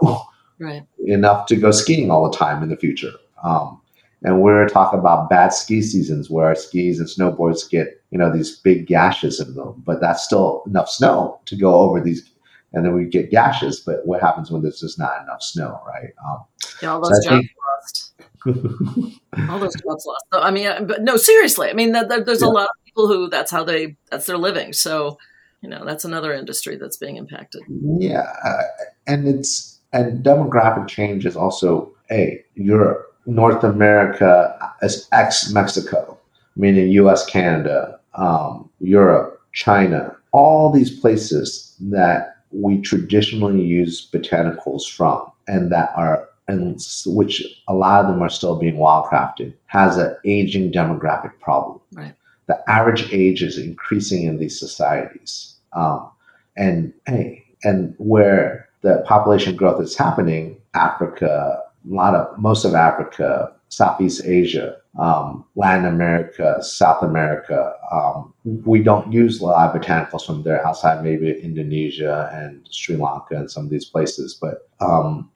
right. 0.60 0.84
enough 1.06 1.46
to 1.48 1.56
go 1.56 1.72
skiing 1.72 2.12
all 2.12 2.30
the 2.30 2.38
time 2.38 2.62
in 2.62 2.70
the 2.70 2.78
future. 2.78 3.14
Um, 3.44 3.82
and 4.24 4.42
we're 4.42 4.68
talking 4.68 5.00
about 5.00 5.30
bad 5.30 5.54
ski 5.54 5.82
seasons 5.82 6.30
where 6.30 6.48
our 6.48 6.56
skis 6.56 7.00
and 7.00 7.08
snowboards 7.08 7.70
get, 7.70 8.02
you 8.12 8.18
know, 8.18 8.32
these 8.32 8.58
big 8.58 8.88
gashes 8.88 9.40
in 9.40 9.54
them, 9.54 9.82
but 9.86 10.02
that's 10.02 10.24
still 10.24 10.64
enough 10.66 10.90
snow 10.90 11.40
to 11.46 11.56
go 11.56 11.76
over 11.76 12.02
these, 12.02 12.30
and 12.76 12.86
then 12.86 12.94
we 12.94 13.06
get 13.06 13.32
gashes. 13.32 13.80
But 13.80 14.06
what 14.06 14.22
happens 14.22 14.52
when 14.52 14.62
there's 14.62 14.80
just 14.80 15.00
not 15.00 15.22
enough 15.24 15.42
snow, 15.42 15.82
right? 15.88 16.12
Um, 16.28 16.44
yeah, 16.82 16.94
all 16.94 17.02
those 17.02 17.24
so 17.24 17.30
jobs 17.32 17.42
think, 17.42 17.52
lost. 17.82 19.50
all 19.50 19.60
those 19.60 19.74
jobs 19.74 20.06
lost. 20.06 20.26
I 20.34 20.52
mean, 20.52 20.86
but 20.86 21.02
no, 21.02 21.18
seriously. 21.18 21.70
I 21.70 21.74
mean, 21.74 21.94
there's 21.94 22.42
yeah. 22.42 22.48
a 22.48 22.50
lot 22.50 22.66
of 22.66 22.86
people 22.86 23.08
who 23.08 23.30
that's 23.30 23.50
how 23.50 23.64
they 23.64 23.96
that's 24.12 24.28
their 24.28 24.38
living. 24.38 24.74
So, 24.74 25.18
you 25.62 25.70
know, 25.70 25.86
that's 25.86 26.06
another 26.06 26.34
industry 26.34 26.76
that's 26.76 26.98
being 26.98 27.16
impacted. 27.16 27.64
Yeah, 27.68 28.32
uh, 28.44 28.62
and 29.08 29.28
it's 29.28 29.80
and 29.94 30.24
demographic 30.24 30.88
change 30.88 31.26
is 31.26 31.38
also 31.38 31.92
a 32.12 32.44
Europe, 32.56 33.16
North 33.26 33.64
America 33.64 34.76
as 34.82 35.08
ex 35.14 35.52
Mexico, 35.52 36.18
meaning 36.58 36.90
U.S., 36.92 37.26
Canada, 37.26 38.00
um, 38.16 38.70
Europe, 38.80 39.42
China, 39.54 40.16
all 40.34 40.70
these 40.70 41.00
places 41.00 41.74
that 41.80 42.35
we 42.56 42.80
traditionally 42.82 43.62
use 43.62 44.10
botanicals 44.12 44.90
from 44.90 45.32
and 45.48 45.72
that 45.72 45.92
are 45.96 46.28
and 46.48 46.80
which 47.08 47.44
a 47.68 47.74
lot 47.74 48.06
of 48.06 48.12
them 48.12 48.22
are 48.22 48.30
still 48.30 48.56
being 48.56 48.76
wildcrafted 48.76 49.52
has 49.66 49.98
an 49.98 50.16
aging 50.26 50.72
demographic 50.72 51.40
problem. 51.40 51.80
Right 51.94 52.16
the 52.48 52.70
average 52.70 53.12
age 53.12 53.42
is 53.42 53.58
increasing 53.58 54.24
in 54.24 54.38
these 54.38 54.60
societies. 54.60 55.56
Um, 55.74 56.10
and 56.56 56.94
hey, 57.08 57.44
and 57.64 57.96
where 57.98 58.70
the 58.82 59.04
population 59.08 59.56
growth 59.56 59.82
is 59.82 59.98
happening, 59.98 60.58
Africa, 60.74 61.62
a 61.90 61.94
lot 61.94 62.16
of 62.16 62.38
most 62.38 62.66
of 62.66 62.76
Africa, 62.76 63.52
Southeast 63.76 64.24
Asia, 64.24 64.78
um, 64.98 65.44
Latin 65.56 65.86
America, 65.86 66.64
South 66.64 67.04
America, 67.04 67.74
um, 67.92 68.34
we 68.44 68.82
don't 68.82 69.12
use 69.12 69.42
a 69.42 69.46
lot 69.46 69.76
of 69.76 69.82
botanicals 69.82 70.26
from 70.26 70.44
there 70.44 70.66
outside 70.66 71.04
maybe 71.04 71.32
Indonesia 71.42 72.30
and 72.34 72.66
Sri 72.72 72.96
Lanka 72.96 73.36
and 73.36 73.52
some 73.52 73.66
of 73.66 73.70
these 73.70 73.84
places. 73.84 74.38
But 74.40 74.70
um, 74.80 75.30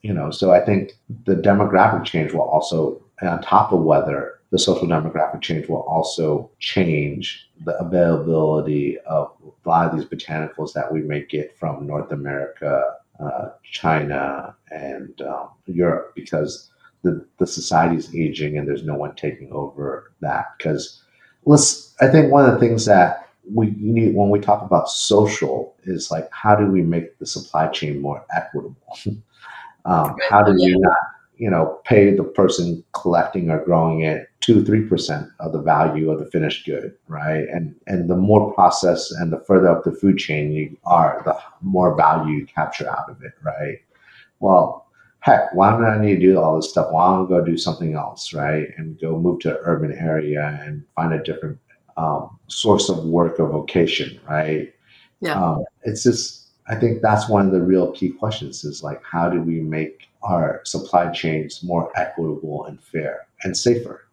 you 0.00 0.14
know, 0.14 0.30
so 0.30 0.52
I 0.52 0.60
think 0.60 0.92
the 1.26 1.34
demographic 1.34 2.04
change 2.04 2.32
will 2.32 2.48
also 2.48 3.02
on 3.20 3.42
top 3.42 3.72
of 3.72 3.82
weather, 3.82 4.40
the 4.50 4.58
social 4.58 4.86
demographic 4.86 5.42
change 5.42 5.68
will 5.68 5.82
also 5.82 6.50
change 6.60 7.50
the 7.64 7.76
availability 7.78 8.98
of 9.00 9.30
a 9.64 9.68
lot 9.68 9.86
of 9.86 9.96
these 9.96 10.08
botanicals 10.08 10.72
that 10.72 10.90
we 10.92 11.02
may 11.02 11.24
get 11.24 11.56
from 11.58 11.86
North 11.86 12.12
America, 12.12 12.82
uh, 13.20 13.50
China, 13.62 14.56
and 14.70 15.20
um, 15.20 15.50
Europe 15.66 16.12
because 16.14 16.70
the, 17.04 17.24
the 17.38 17.46
society 17.46 17.96
is 17.96 18.14
aging 18.14 18.58
and 18.58 18.66
there's 18.66 18.84
no 18.84 18.94
one 18.94 19.14
taking 19.14 19.52
over 19.52 20.12
that. 20.20 20.46
Because 20.58 21.02
let's, 21.44 21.94
I 22.00 22.08
think 22.08 22.32
one 22.32 22.44
of 22.44 22.52
the 22.52 22.60
things 22.60 22.84
that 22.86 23.28
we 23.52 23.74
need 23.78 24.14
when 24.14 24.30
we 24.30 24.40
talk 24.40 24.62
about 24.62 24.88
social 24.88 25.76
is 25.84 26.10
like 26.10 26.26
how 26.32 26.56
do 26.56 26.66
we 26.66 26.82
make 26.82 27.18
the 27.18 27.26
supply 27.26 27.68
chain 27.68 28.00
more 28.00 28.24
equitable? 28.34 28.98
um, 29.84 30.16
how 30.30 30.42
do 30.42 30.52
we 30.52 30.74
not 30.78 30.96
you 31.36 31.50
know, 31.50 31.80
pay 31.84 32.14
the 32.14 32.22
person 32.22 32.84
collecting 32.92 33.50
or 33.50 33.64
growing 33.64 34.02
it 34.02 34.28
two, 34.40 34.64
three 34.64 34.82
percent 34.82 35.28
of 35.40 35.52
the 35.52 35.60
value 35.60 36.10
of 36.10 36.20
the 36.20 36.30
finished 36.30 36.64
good, 36.64 36.94
right? 37.08 37.46
And 37.52 37.74
and 37.86 38.08
the 38.08 38.16
more 38.16 38.52
processed 38.54 39.12
and 39.12 39.32
the 39.32 39.40
further 39.40 39.68
up 39.68 39.84
the 39.84 39.92
food 39.92 40.18
chain 40.18 40.52
you 40.52 40.76
are, 40.84 41.22
the 41.24 41.36
more 41.60 41.96
value 41.96 42.36
you 42.36 42.46
capture 42.46 42.88
out 42.88 43.10
of 43.10 43.22
it, 43.22 43.32
right? 43.42 43.78
Well, 44.40 44.83
heck, 45.24 45.54
why 45.54 45.74
do 45.74 45.82
I 45.84 45.98
need 45.98 46.16
to 46.16 46.20
do 46.20 46.38
all 46.38 46.56
this 46.56 46.68
stuff? 46.68 46.92
Why 46.92 47.06
don't 47.06 47.24
I 47.24 47.28
go 47.30 47.42
do 47.42 47.56
something 47.56 47.94
else, 47.94 48.34
right? 48.34 48.68
And 48.76 49.00
go 49.00 49.18
move 49.18 49.40
to 49.40 49.52
an 49.52 49.62
urban 49.64 49.92
area 49.92 50.60
and 50.62 50.84
find 50.94 51.14
a 51.14 51.22
different 51.22 51.58
um, 51.96 52.38
source 52.48 52.90
of 52.90 53.04
work 53.04 53.40
or 53.40 53.48
vocation, 53.48 54.20
right? 54.28 54.74
Yeah. 55.20 55.42
Um, 55.42 55.64
it's 55.84 56.02
just 56.02 56.48
I 56.68 56.74
think 56.74 57.00
that's 57.00 57.26
one 57.26 57.46
of 57.46 57.52
the 57.52 57.62
real 57.62 57.92
key 57.92 58.10
questions 58.10 58.64
is 58.64 58.82
like, 58.82 59.00
how 59.02 59.30
do 59.30 59.40
we 59.40 59.60
make 59.60 60.08
our 60.22 60.60
supply 60.64 61.10
chains 61.10 61.62
more 61.62 61.90
equitable 61.98 62.66
and 62.66 62.82
fair 62.82 63.26
and 63.44 63.56
safer? 63.56 64.06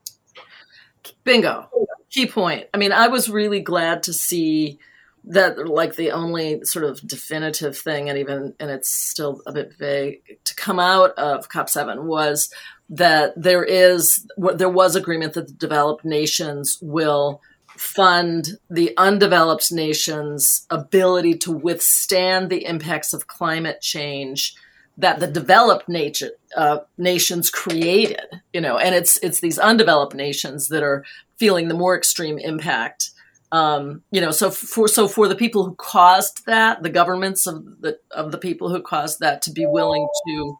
Bingo. 1.25 1.69
Key 2.09 2.27
point. 2.27 2.67
I 2.73 2.77
mean, 2.77 2.93
I 2.93 3.09
was 3.09 3.29
really 3.29 3.61
glad 3.61 4.03
to 4.03 4.13
see 4.13 4.79
that 5.23 5.67
like 5.67 5.95
the 5.95 6.11
only 6.11 6.63
sort 6.63 6.83
of 6.83 7.05
definitive 7.07 7.77
thing 7.77 8.09
and 8.09 8.17
even 8.17 8.55
and 8.59 8.71
it's 8.71 8.89
still 8.89 9.41
a 9.45 9.51
bit 9.51 9.73
vague 9.77 10.19
to 10.43 10.55
come 10.55 10.79
out 10.79 11.11
of 11.11 11.47
cop 11.47 11.69
7 11.69 12.07
was 12.07 12.51
that 12.89 13.33
there 13.41 13.63
is 13.63 14.27
there 14.55 14.69
was 14.69 14.95
agreement 14.95 15.33
that 15.33 15.47
the 15.47 15.53
developed 15.53 16.03
nations 16.03 16.77
will 16.81 17.41
fund 17.77 18.59
the 18.69 18.95
undeveloped 18.97 19.71
nations' 19.71 20.67
ability 20.69 21.35
to 21.35 21.51
withstand 21.51 22.49
the 22.49 22.65
impacts 22.65 23.13
of 23.13 23.27
climate 23.27 23.81
change 23.81 24.53
that 24.97 25.19
the 25.19 25.27
developed 25.27 25.89
nature, 25.89 26.31
uh, 26.55 26.79
nations 26.97 27.49
created. 27.49 28.41
You 28.53 28.61
know, 28.61 28.77
and 28.77 28.93
it's 28.93 29.17
it's 29.17 29.39
these 29.39 29.57
undeveloped 29.57 30.13
nations 30.13 30.67
that 30.67 30.83
are 30.83 31.03
feeling 31.37 31.67
the 31.67 31.73
more 31.73 31.97
extreme 31.97 32.37
impact. 32.37 33.11
Um, 33.51 34.03
you 34.11 34.21
know, 34.21 34.31
so 34.31 34.49
for 34.49 34.87
so 34.87 35.07
for 35.07 35.27
the 35.27 35.35
people 35.35 35.65
who 35.65 35.75
caused 35.75 36.45
that, 36.45 36.83
the 36.83 36.89
governments 36.89 37.47
of 37.47 37.81
the 37.81 37.99
of 38.11 38.31
the 38.31 38.37
people 38.37 38.69
who 38.69 38.81
caused 38.81 39.19
that 39.19 39.41
to 39.43 39.51
be 39.51 39.65
willing 39.65 40.07
to 40.27 40.57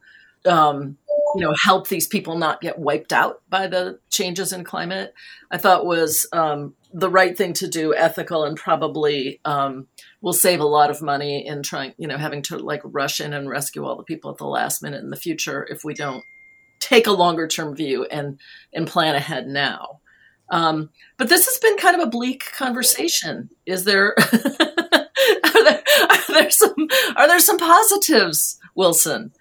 um, 0.52 0.98
you 1.36 1.42
know 1.42 1.54
help 1.64 1.88
these 1.88 2.08
people 2.08 2.38
not 2.38 2.62
get 2.62 2.78
wiped 2.78 3.14
out 3.14 3.42
by 3.50 3.68
the 3.68 4.00
changes 4.10 4.52
in 4.52 4.66
climate 4.66 5.14
i 5.50 5.58
thought 5.58 5.86
was 5.86 6.28
um, 6.34 6.74
the 6.94 7.10
right 7.10 7.38
thing 7.38 7.54
to 7.54 7.68
do, 7.68 7.96
ethical, 7.96 8.44
and 8.44 8.58
probably 8.58 9.40
um, 9.46 9.88
will 10.22 10.34
save 10.34 10.60
a 10.60 10.66
lot 10.66 10.90
of 10.90 11.02
money 11.02 11.46
in 11.46 11.64
trying, 11.64 11.94
you 11.98 12.08
know, 12.08 12.18
having 12.18 12.42
to 12.44 12.58
like 12.58 12.82
rush 12.84 13.22
in 13.22 13.34
and 13.34 13.50
rescue 13.50 13.86
all 13.86 13.96
the 13.96 14.04
people 14.04 14.32
at 14.32 14.38
the 14.38 14.46
last 14.46 14.84
minute 14.84 15.04
in 15.04 15.10
the 15.10 15.16
future 15.16 15.66
if 15.70 15.84
we 15.84 15.94
don't 15.94 16.24
take 16.80 17.08
a 17.08 17.12
longer 17.12 17.48
term 17.48 17.76
view 17.76 18.06
and 18.06 18.40
and 18.74 18.88
plan 18.88 19.16
ahead 19.16 19.48
now. 19.48 20.01
Um, 20.52 20.90
but 21.18 21.30
this 21.30 21.46
has 21.46 21.58
been 21.58 21.78
kind 21.78 21.96
of 21.96 22.08
a 22.08 22.10
bleak 22.10 22.44
conversation. 22.56 23.50
Is 23.66 23.86
there 23.86 24.14
are 24.20 25.64
there 25.64 25.84
are 26.10 26.34
there 26.34 26.52
some 26.52 26.76
are 27.16 27.28
there 27.28 27.40
some 27.40 27.58
positives, 27.58 28.60
Wilson? 28.76 29.32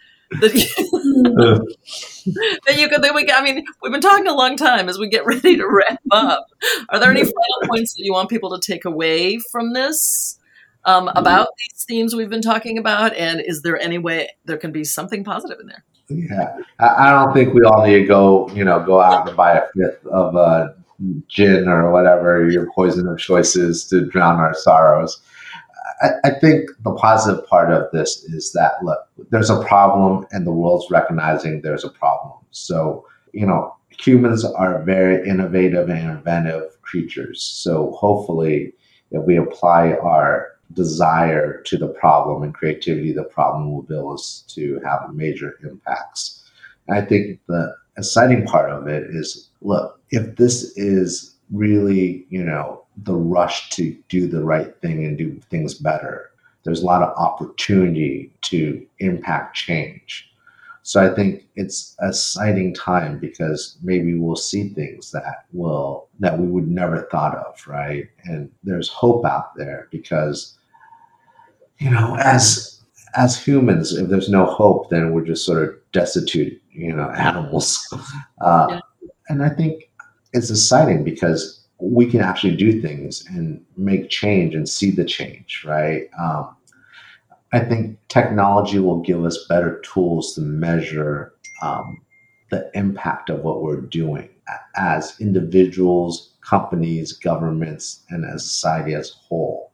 that 0.40 0.54
you, 0.54 2.30
that 2.66 2.78
you 2.78 2.88
could, 2.88 3.02
that 3.02 3.14
we, 3.14 3.28
I 3.30 3.42
mean, 3.42 3.64
we've 3.82 3.92
been 3.92 4.00
talking 4.00 4.26
a 4.26 4.34
long 4.34 4.56
time 4.56 4.88
as 4.88 4.98
we 4.98 5.08
get 5.08 5.26
ready 5.26 5.56
to 5.56 5.66
wrap 5.66 6.00
up. 6.10 6.46
Are 6.88 7.00
there 7.00 7.10
any 7.10 7.22
final 7.22 7.68
points 7.68 7.94
that 7.94 8.04
you 8.04 8.12
want 8.12 8.30
people 8.30 8.56
to 8.56 8.64
take 8.64 8.84
away 8.84 9.38
from 9.50 9.72
this 9.72 10.38
um, 10.84 11.10
about 11.16 11.48
these 11.58 11.84
themes 11.84 12.14
we've 12.14 12.30
been 12.30 12.42
talking 12.42 12.78
about? 12.78 13.14
And 13.14 13.40
is 13.44 13.62
there 13.62 13.78
any 13.78 13.98
way 13.98 14.30
there 14.44 14.56
can 14.56 14.72
be 14.72 14.84
something 14.84 15.24
positive 15.24 15.58
in 15.60 15.66
there? 15.66 15.84
Yeah, 16.08 16.56
I 16.80 17.10
don't 17.10 17.32
think 17.32 17.54
we 17.54 17.62
all 17.62 17.86
need 17.86 18.00
to 18.00 18.04
go, 18.04 18.48
you 18.50 18.64
know, 18.64 18.84
go 18.84 19.00
out 19.00 19.28
and 19.28 19.36
buy 19.36 19.52
a 19.52 19.62
fifth 19.76 20.04
of 20.06 20.34
uh, 20.34 20.70
gin 21.28 21.68
or 21.68 21.90
whatever 21.90 22.48
your 22.50 22.70
poison 22.72 23.08
of 23.08 23.18
choice 23.18 23.56
is 23.56 23.84
to 23.86 24.06
drown 24.06 24.36
our 24.36 24.54
sorrows. 24.54 25.20
I, 26.02 26.10
I 26.24 26.30
think 26.38 26.70
the 26.82 26.94
positive 26.94 27.46
part 27.46 27.72
of 27.72 27.90
this 27.92 28.24
is 28.24 28.52
that 28.52 28.74
look, 28.82 29.00
there's 29.30 29.50
a 29.50 29.62
problem, 29.64 30.26
and 30.30 30.46
the 30.46 30.52
world's 30.52 30.90
recognizing 30.90 31.60
there's 31.60 31.84
a 31.84 31.90
problem. 31.90 32.38
So 32.50 33.06
you 33.32 33.46
know, 33.46 33.74
humans 33.90 34.44
are 34.44 34.82
very 34.82 35.28
innovative 35.28 35.88
and 35.88 36.10
inventive 36.10 36.80
creatures. 36.82 37.42
So 37.42 37.92
hopefully, 37.92 38.72
if 39.10 39.24
we 39.24 39.36
apply 39.36 39.92
our 40.02 40.50
desire 40.72 41.60
to 41.62 41.76
the 41.76 41.88
problem 41.88 42.42
and 42.42 42.54
creativity 42.54 43.12
the 43.12 43.24
problem 43.24 43.72
will 43.72 43.82
be 43.82 43.94
able 43.94 44.18
to 44.48 44.80
have 44.84 45.12
major 45.12 45.58
impacts. 45.64 46.48
And 46.86 46.96
I 46.96 47.04
think 47.04 47.40
the 47.48 47.74
exciting 47.96 48.46
part 48.46 48.70
of 48.70 48.86
it 48.86 49.04
is 49.10 49.50
look, 49.60 49.99
if 50.10 50.36
this 50.36 50.76
is 50.76 51.36
really, 51.52 52.26
you 52.30 52.42
know, 52.42 52.84
the 52.96 53.14
rush 53.14 53.70
to 53.70 53.96
do 54.08 54.26
the 54.26 54.44
right 54.44 54.74
thing 54.80 55.04
and 55.04 55.16
do 55.16 55.40
things 55.50 55.74
better. 55.74 56.30
There's 56.64 56.82
a 56.82 56.86
lot 56.86 57.02
of 57.02 57.16
opportunity 57.16 58.32
to 58.42 58.86
impact 58.98 59.56
change. 59.56 60.30
So 60.82 61.00
I 61.00 61.14
think 61.14 61.46
it's 61.56 61.94
a 62.00 62.08
exciting 62.08 62.74
time 62.74 63.18
because 63.18 63.76
maybe 63.82 64.14
we'll 64.14 64.36
see 64.36 64.70
things 64.70 65.10
that 65.12 65.44
will 65.52 66.08
that 66.20 66.38
we 66.38 66.46
would 66.46 66.68
never 66.68 67.02
thought 67.10 67.36
of, 67.36 67.66
right? 67.66 68.08
And 68.24 68.50
there's 68.64 68.88
hope 68.88 69.24
out 69.24 69.54
there 69.56 69.88
because 69.90 70.58
you 71.78 71.90
know, 71.90 72.16
as 72.16 72.80
as 73.14 73.42
humans, 73.42 73.92
if 73.96 74.08
there's 74.08 74.28
no 74.28 74.46
hope, 74.46 74.90
then 74.90 75.12
we're 75.12 75.24
just 75.24 75.44
sort 75.44 75.62
of 75.62 75.74
destitute, 75.92 76.60
you 76.70 76.92
know, 76.92 77.10
animals. 77.16 77.86
Uh, 78.40 78.66
yeah. 78.70 78.80
And 79.28 79.42
I 79.42 79.48
think 79.48 79.89
it's 80.32 80.50
exciting 80.50 81.04
because 81.04 81.64
we 81.78 82.06
can 82.06 82.20
actually 82.20 82.56
do 82.56 82.80
things 82.80 83.24
and 83.26 83.64
make 83.76 84.10
change 84.10 84.54
and 84.54 84.68
see 84.68 84.90
the 84.90 85.04
change, 85.04 85.64
right? 85.66 86.08
Um, 86.18 86.54
I 87.52 87.60
think 87.60 87.98
technology 88.08 88.78
will 88.78 89.00
give 89.00 89.24
us 89.24 89.46
better 89.48 89.80
tools 89.80 90.34
to 90.34 90.40
measure 90.40 91.34
um, 91.62 92.00
the 92.50 92.70
impact 92.74 93.30
of 93.30 93.40
what 93.40 93.62
we're 93.62 93.80
doing 93.80 94.28
as 94.76 95.18
individuals, 95.20 96.32
companies, 96.42 97.12
governments, 97.12 98.04
and 98.10 98.24
as 98.24 98.44
society 98.44 98.94
as 98.94 99.10
a 99.10 99.14
whole, 99.28 99.72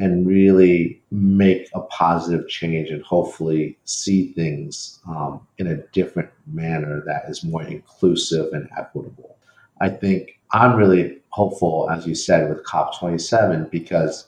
and 0.00 0.26
really 0.26 1.02
make 1.10 1.68
a 1.74 1.80
positive 1.82 2.48
change 2.48 2.90
and 2.90 3.02
hopefully 3.02 3.78
see 3.84 4.32
things 4.32 5.00
um, 5.08 5.40
in 5.58 5.66
a 5.66 5.76
different 5.92 6.30
manner 6.46 7.02
that 7.06 7.24
is 7.28 7.44
more 7.44 7.62
inclusive 7.62 8.52
and 8.52 8.68
equitable. 8.76 9.31
I 9.82 9.88
think 9.88 10.38
I'm 10.52 10.76
really 10.76 11.18
hopeful, 11.30 11.88
as 11.90 12.06
you 12.06 12.14
said, 12.14 12.48
with 12.48 12.64
COP27 12.64 13.70
because 13.70 14.26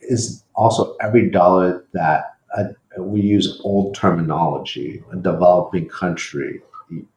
is 0.00 0.44
also 0.54 0.96
every 1.00 1.28
dollar 1.30 1.84
that 1.92 2.36
uh, 2.56 2.64
we 2.98 3.20
use 3.20 3.60
old 3.64 3.94
terminology, 3.94 5.02
a 5.12 5.16
developing 5.16 5.88
country 5.88 6.62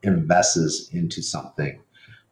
invests 0.03 0.89
into 0.91 1.21
something 1.21 1.79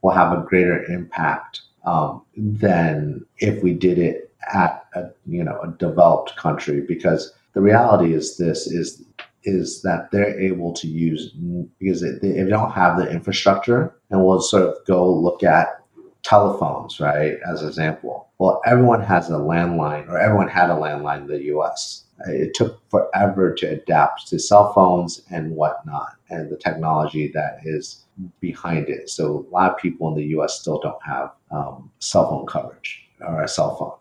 will 0.01 0.11
have 0.11 0.33
a 0.33 0.43
greater 0.43 0.83
impact 0.85 1.61
um, 1.85 2.23
than 2.35 3.23
if 3.37 3.61
we 3.63 3.73
did 3.73 3.97
it 3.99 4.33
at 4.51 4.85
a 4.95 5.09
you 5.27 5.43
know 5.43 5.59
a 5.61 5.67
developed 5.77 6.35
country 6.37 6.81
because 6.81 7.33
the 7.53 7.61
reality 7.61 8.13
is 8.13 8.37
this 8.37 8.67
is 8.67 9.03
is 9.43 9.81
that 9.83 10.11
they're 10.11 10.39
able 10.39 10.73
to 10.73 10.87
use 10.87 11.31
because 11.79 12.01
they, 12.01 12.29
they 12.31 12.49
don't 12.49 12.71
have 12.71 12.97
the 12.97 13.09
infrastructure 13.09 13.95
and 14.09 14.23
we'll 14.23 14.41
sort 14.41 14.63
of 14.63 14.75
go 14.85 15.11
look 15.11 15.43
at 15.43 15.79
telephones, 16.23 16.99
right, 16.99 17.37
as 17.49 17.61
an 17.61 17.69
example. 17.69 18.27
Well, 18.39 18.61
everyone 18.65 19.01
has 19.01 19.29
a 19.29 19.33
landline, 19.33 20.07
or 20.09 20.17
everyone 20.17 20.47
had 20.47 20.69
a 20.69 20.75
landline 20.75 21.21
in 21.21 21.27
the 21.27 21.43
US. 21.55 22.05
It 22.27 22.53
took 22.53 22.81
forever 22.89 23.53
to 23.55 23.67
adapt 23.67 24.27
to 24.27 24.39
cell 24.39 24.73
phones 24.73 25.21
and 25.29 25.55
whatnot, 25.55 26.15
and 26.29 26.49
the 26.49 26.57
technology 26.57 27.31
that 27.33 27.59
is 27.63 28.05
behind 28.41 28.89
it. 28.89 29.09
So, 29.09 29.45
a 29.49 29.53
lot 29.53 29.71
of 29.71 29.77
people 29.77 30.09
in 30.09 30.15
the 30.15 30.27
US 30.37 30.59
still 30.59 30.79
don't 30.79 31.03
have 31.03 31.31
um, 31.51 31.89
cell 31.99 32.29
phone 32.29 32.45
coverage 32.45 33.01
or 33.21 33.41
a 33.41 33.47
cell 33.47 33.75
phone. 33.77 33.93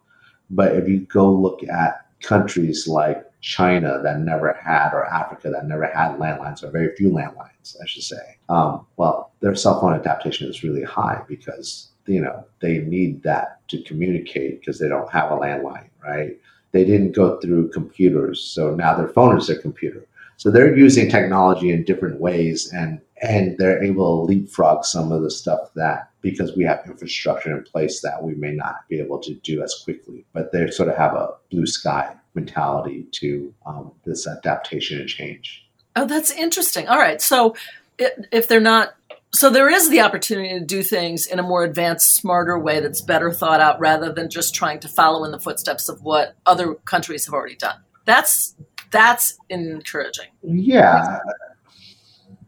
But 0.50 0.74
if 0.74 0.88
you 0.88 1.00
go 1.00 1.30
look 1.30 1.62
at 1.64 2.06
countries 2.20 2.88
like 2.88 3.24
China 3.40 4.00
that 4.02 4.20
never 4.20 4.52
had, 4.52 4.92
or 4.92 5.06
Africa 5.06 5.50
that 5.50 5.66
never 5.66 5.86
had 5.86 6.18
landlines, 6.18 6.62
or 6.62 6.70
very 6.70 6.94
few 6.96 7.10
landlines, 7.10 7.76
I 7.80 7.86
should 7.86 8.02
say. 8.02 8.38
Um, 8.48 8.86
well, 8.96 9.32
their 9.40 9.54
cell 9.54 9.80
phone 9.80 9.94
adaptation 9.94 10.48
is 10.48 10.64
really 10.64 10.82
high 10.82 11.22
because 11.28 11.90
you 12.06 12.20
know 12.20 12.44
they 12.60 12.78
need 12.78 13.22
that 13.22 13.60
to 13.68 13.82
communicate 13.82 14.60
because 14.60 14.78
they 14.78 14.88
don't 14.88 15.10
have 15.12 15.30
a 15.30 15.36
landline, 15.36 15.88
right? 16.02 16.36
They 16.72 16.84
didn't 16.84 17.12
go 17.12 17.38
through 17.40 17.70
computers, 17.70 18.42
so 18.42 18.74
now 18.74 18.96
their 18.96 19.08
phone 19.08 19.38
is 19.38 19.46
their 19.46 19.60
computer. 19.60 20.06
So 20.36 20.50
they're 20.50 20.76
using 20.76 21.10
technology 21.10 21.70
in 21.70 21.84
different 21.84 22.20
ways, 22.20 22.72
and 22.72 23.00
and 23.22 23.56
they're 23.58 23.82
able 23.82 24.26
to 24.26 24.32
leapfrog 24.32 24.84
some 24.84 25.12
of 25.12 25.22
the 25.22 25.30
stuff 25.30 25.72
that 25.74 26.10
because 26.20 26.56
we 26.56 26.64
have 26.64 26.80
infrastructure 26.86 27.56
in 27.56 27.62
place 27.62 28.00
that 28.02 28.22
we 28.22 28.34
may 28.34 28.52
not 28.52 28.88
be 28.88 29.00
able 29.00 29.20
to 29.20 29.34
do 29.34 29.62
as 29.62 29.74
quickly. 29.84 30.24
But 30.32 30.52
they 30.52 30.70
sort 30.70 30.88
of 30.88 30.96
have 30.96 31.14
a 31.14 31.34
blue 31.50 31.66
sky 31.66 32.14
mentality 32.38 33.06
to 33.12 33.52
um, 33.66 33.92
this 34.04 34.26
adaptation 34.26 35.00
and 35.00 35.08
change. 35.08 35.66
Oh, 35.96 36.06
that's 36.06 36.30
interesting. 36.30 36.88
All 36.88 36.98
right, 36.98 37.20
so 37.20 37.54
if 37.98 38.48
they're 38.48 38.60
not 38.60 38.94
so 39.34 39.50
there 39.50 39.68
is 39.68 39.90
the 39.90 40.00
opportunity 40.00 40.58
to 40.58 40.64
do 40.64 40.82
things 40.82 41.26
in 41.26 41.38
a 41.38 41.42
more 41.42 41.62
advanced 41.62 42.14
smarter 42.14 42.58
way 42.58 42.80
that's 42.80 43.02
better 43.02 43.30
thought 43.30 43.60
out 43.60 43.78
rather 43.78 44.10
than 44.10 44.30
just 44.30 44.54
trying 44.54 44.80
to 44.80 44.88
follow 44.88 45.24
in 45.24 45.32
the 45.32 45.38
footsteps 45.38 45.88
of 45.90 46.02
what 46.02 46.34
other 46.46 46.74
countries 46.74 47.26
have 47.26 47.34
already 47.34 47.56
done. 47.56 47.76
That's 48.06 48.54
that's 48.90 49.36
encouraging. 49.50 50.28
Yeah. 50.42 51.18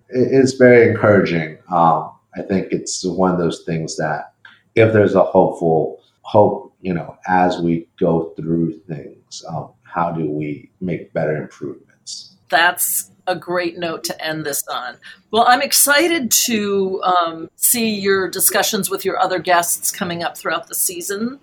It 0.08 0.32
is 0.32 0.54
very 0.54 0.88
encouraging. 0.88 1.58
Um, 1.70 2.12
i 2.36 2.42
think 2.42 2.68
it's 2.70 3.04
one 3.04 3.32
of 3.32 3.38
those 3.38 3.62
things 3.64 3.96
that 3.96 4.32
if 4.74 4.92
there's 4.92 5.14
a 5.14 5.22
hopeful 5.22 6.02
hope 6.22 6.74
you 6.80 6.94
know 6.94 7.16
as 7.26 7.58
we 7.60 7.88
go 7.98 8.32
through 8.36 8.78
things 8.88 9.44
um, 9.48 9.70
how 9.92 10.10
do 10.10 10.30
we 10.30 10.70
make 10.80 11.12
better 11.12 11.36
improvements 11.36 12.36
that's 12.50 13.10
a 13.26 13.36
great 13.36 13.78
note 13.78 14.04
to 14.04 14.24
end 14.24 14.44
this 14.44 14.62
on. 14.68 14.96
Well, 15.30 15.44
I'm 15.46 15.62
excited 15.62 16.30
to 16.46 17.00
um, 17.02 17.48
see 17.56 17.94
your 17.94 18.28
discussions 18.28 18.90
with 18.90 19.04
your 19.04 19.18
other 19.18 19.38
guests 19.38 19.90
coming 19.90 20.22
up 20.22 20.36
throughout 20.36 20.66
the 20.66 20.74
season, 20.74 21.38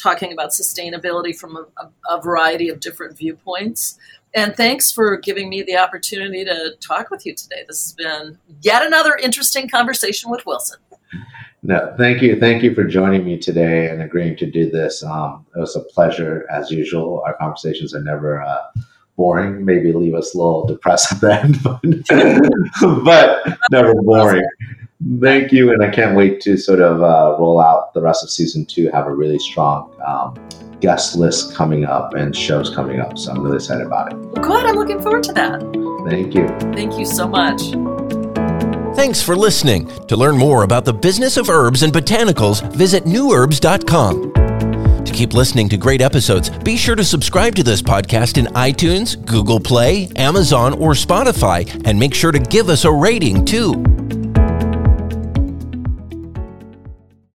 talking 0.00 0.32
about 0.32 0.50
sustainability 0.50 1.36
from 1.36 1.56
a, 1.56 1.90
a 2.08 2.20
variety 2.22 2.68
of 2.68 2.80
different 2.80 3.18
viewpoints. 3.18 3.98
And 4.34 4.56
thanks 4.56 4.90
for 4.90 5.16
giving 5.18 5.50
me 5.50 5.62
the 5.62 5.76
opportunity 5.76 6.44
to 6.44 6.74
talk 6.80 7.10
with 7.10 7.26
you 7.26 7.34
today. 7.34 7.64
This 7.66 7.84
has 7.84 7.92
been 7.92 8.38
yet 8.62 8.86
another 8.86 9.16
interesting 9.16 9.68
conversation 9.68 10.30
with 10.30 10.46
Wilson. 10.46 10.78
No, 11.64 11.94
thank 11.96 12.22
you. 12.22 12.40
Thank 12.40 12.64
you 12.64 12.74
for 12.74 12.82
joining 12.82 13.24
me 13.24 13.38
today 13.38 13.88
and 13.88 14.02
agreeing 14.02 14.36
to 14.38 14.50
do 14.50 14.68
this. 14.68 15.04
Um, 15.04 15.46
it 15.54 15.60
was 15.60 15.76
a 15.76 15.80
pleasure, 15.80 16.44
as 16.50 16.72
usual. 16.72 17.22
Our 17.24 17.34
conversations 17.34 17.94
are 17.94 18.02
never 18.02 18.42
uh, 18.42 18.62
boring. 19.16 19.64
Maybe 19.64 19.92
leave 19.92 20.14
us 20.14 20.34
a 20.34 20.38
little 20.38 20.66
depressed 20.66 21.12
at 21.12 21.20
the 21.20 21.40
end, 21.40 21.62
but 23.04 23.58
never 23.70 23.94
boring. 23.94 24.44
Thank 25.20 25.52
you, 25.52 25.72
and 25.72 25.82
I 25.84 25.90
can't 25.90 26.16
wait 26.16 26.40
to 26.42 26.56
sort 26.56 26.80
of 26.80 27.02
uh, 27.02 27.36
roll 27.38 27.60
out 27.60 27.94
the 27.94 28.00
rest 28.00 28.24
of 28.24 28.30
season 28.30 28.66
two. 28.66 28.90
Have 28.90 29.06
a 29.06 29.14
really 29.14 29.38
strong 29.38 29.92
um, 30.04 30.34
guest 30.80 31.16
list 31.16 31.54
coming 31.54 31.84
up 31.84 32.14
and 32.14 32.36
shows 32.36 32.74
coming 32.74 32.98
up, 32.98 33.16
so 33.16 33.32
I'm 33.32 33.40
really 33.40 33.56
excited 33.56 33.86
about 33.86 34.12
it. 34.12 34.42
Good, 34.42 34.66
I'm 34.66 34.74
looking 34.74 35.00
forward 35.00 35.22
to 35.24 35.32
that. 35.34 35.60
Thank 36.08 36.34
you. 36.34 36.48
Thank 36.72 36.98
you 36.98 37.04
so 37.04 37.28
much. 37.28 37.62
Thanks 39.02 39.20
for 39.20 39.34
listening. 39.34 39.88
To 40.06 40.16
learn 40.16 40.38
more 40.38 40.62
about 40.62 40.84
the 40.84 40.92
business 40.92 41.36
of 41.36 41.48
herbs 41.48 41.82
and 41.82 41.92
botanicals, 41.92 42.62
visit 42.72 43.02
nuherbs.com. 43.02 44.32
To 45.04 45.12
keep 45.12 45.34
listening 45.34 45.68
to 45.70 45.76
great 45.76 46.00
episodes, 46.00 46.50
be 46.50 46.76
sure 46.76 46.94
to 46.94 47.02
subscribe 47.02 47.56
to 47.56 47.64
this 47.64 47.82
podcast 47.82 48.38
in 48.38 48.46
iTunes, 48.54 49.20
Google 49.26 49.58
Play, 49.58 50.08
Amazon, 50.14 50.74
or 50.74 50.92
Spotify, 50.92 51.68
and 51.84 51.98
make 51.98 52.14
sure 52.14 52.30
to 52.30 52.38
give 52.38 52.68
us 52.68 52.84
a 52.84 52.92
rating 52.92 53.44
too. 53.44 53.72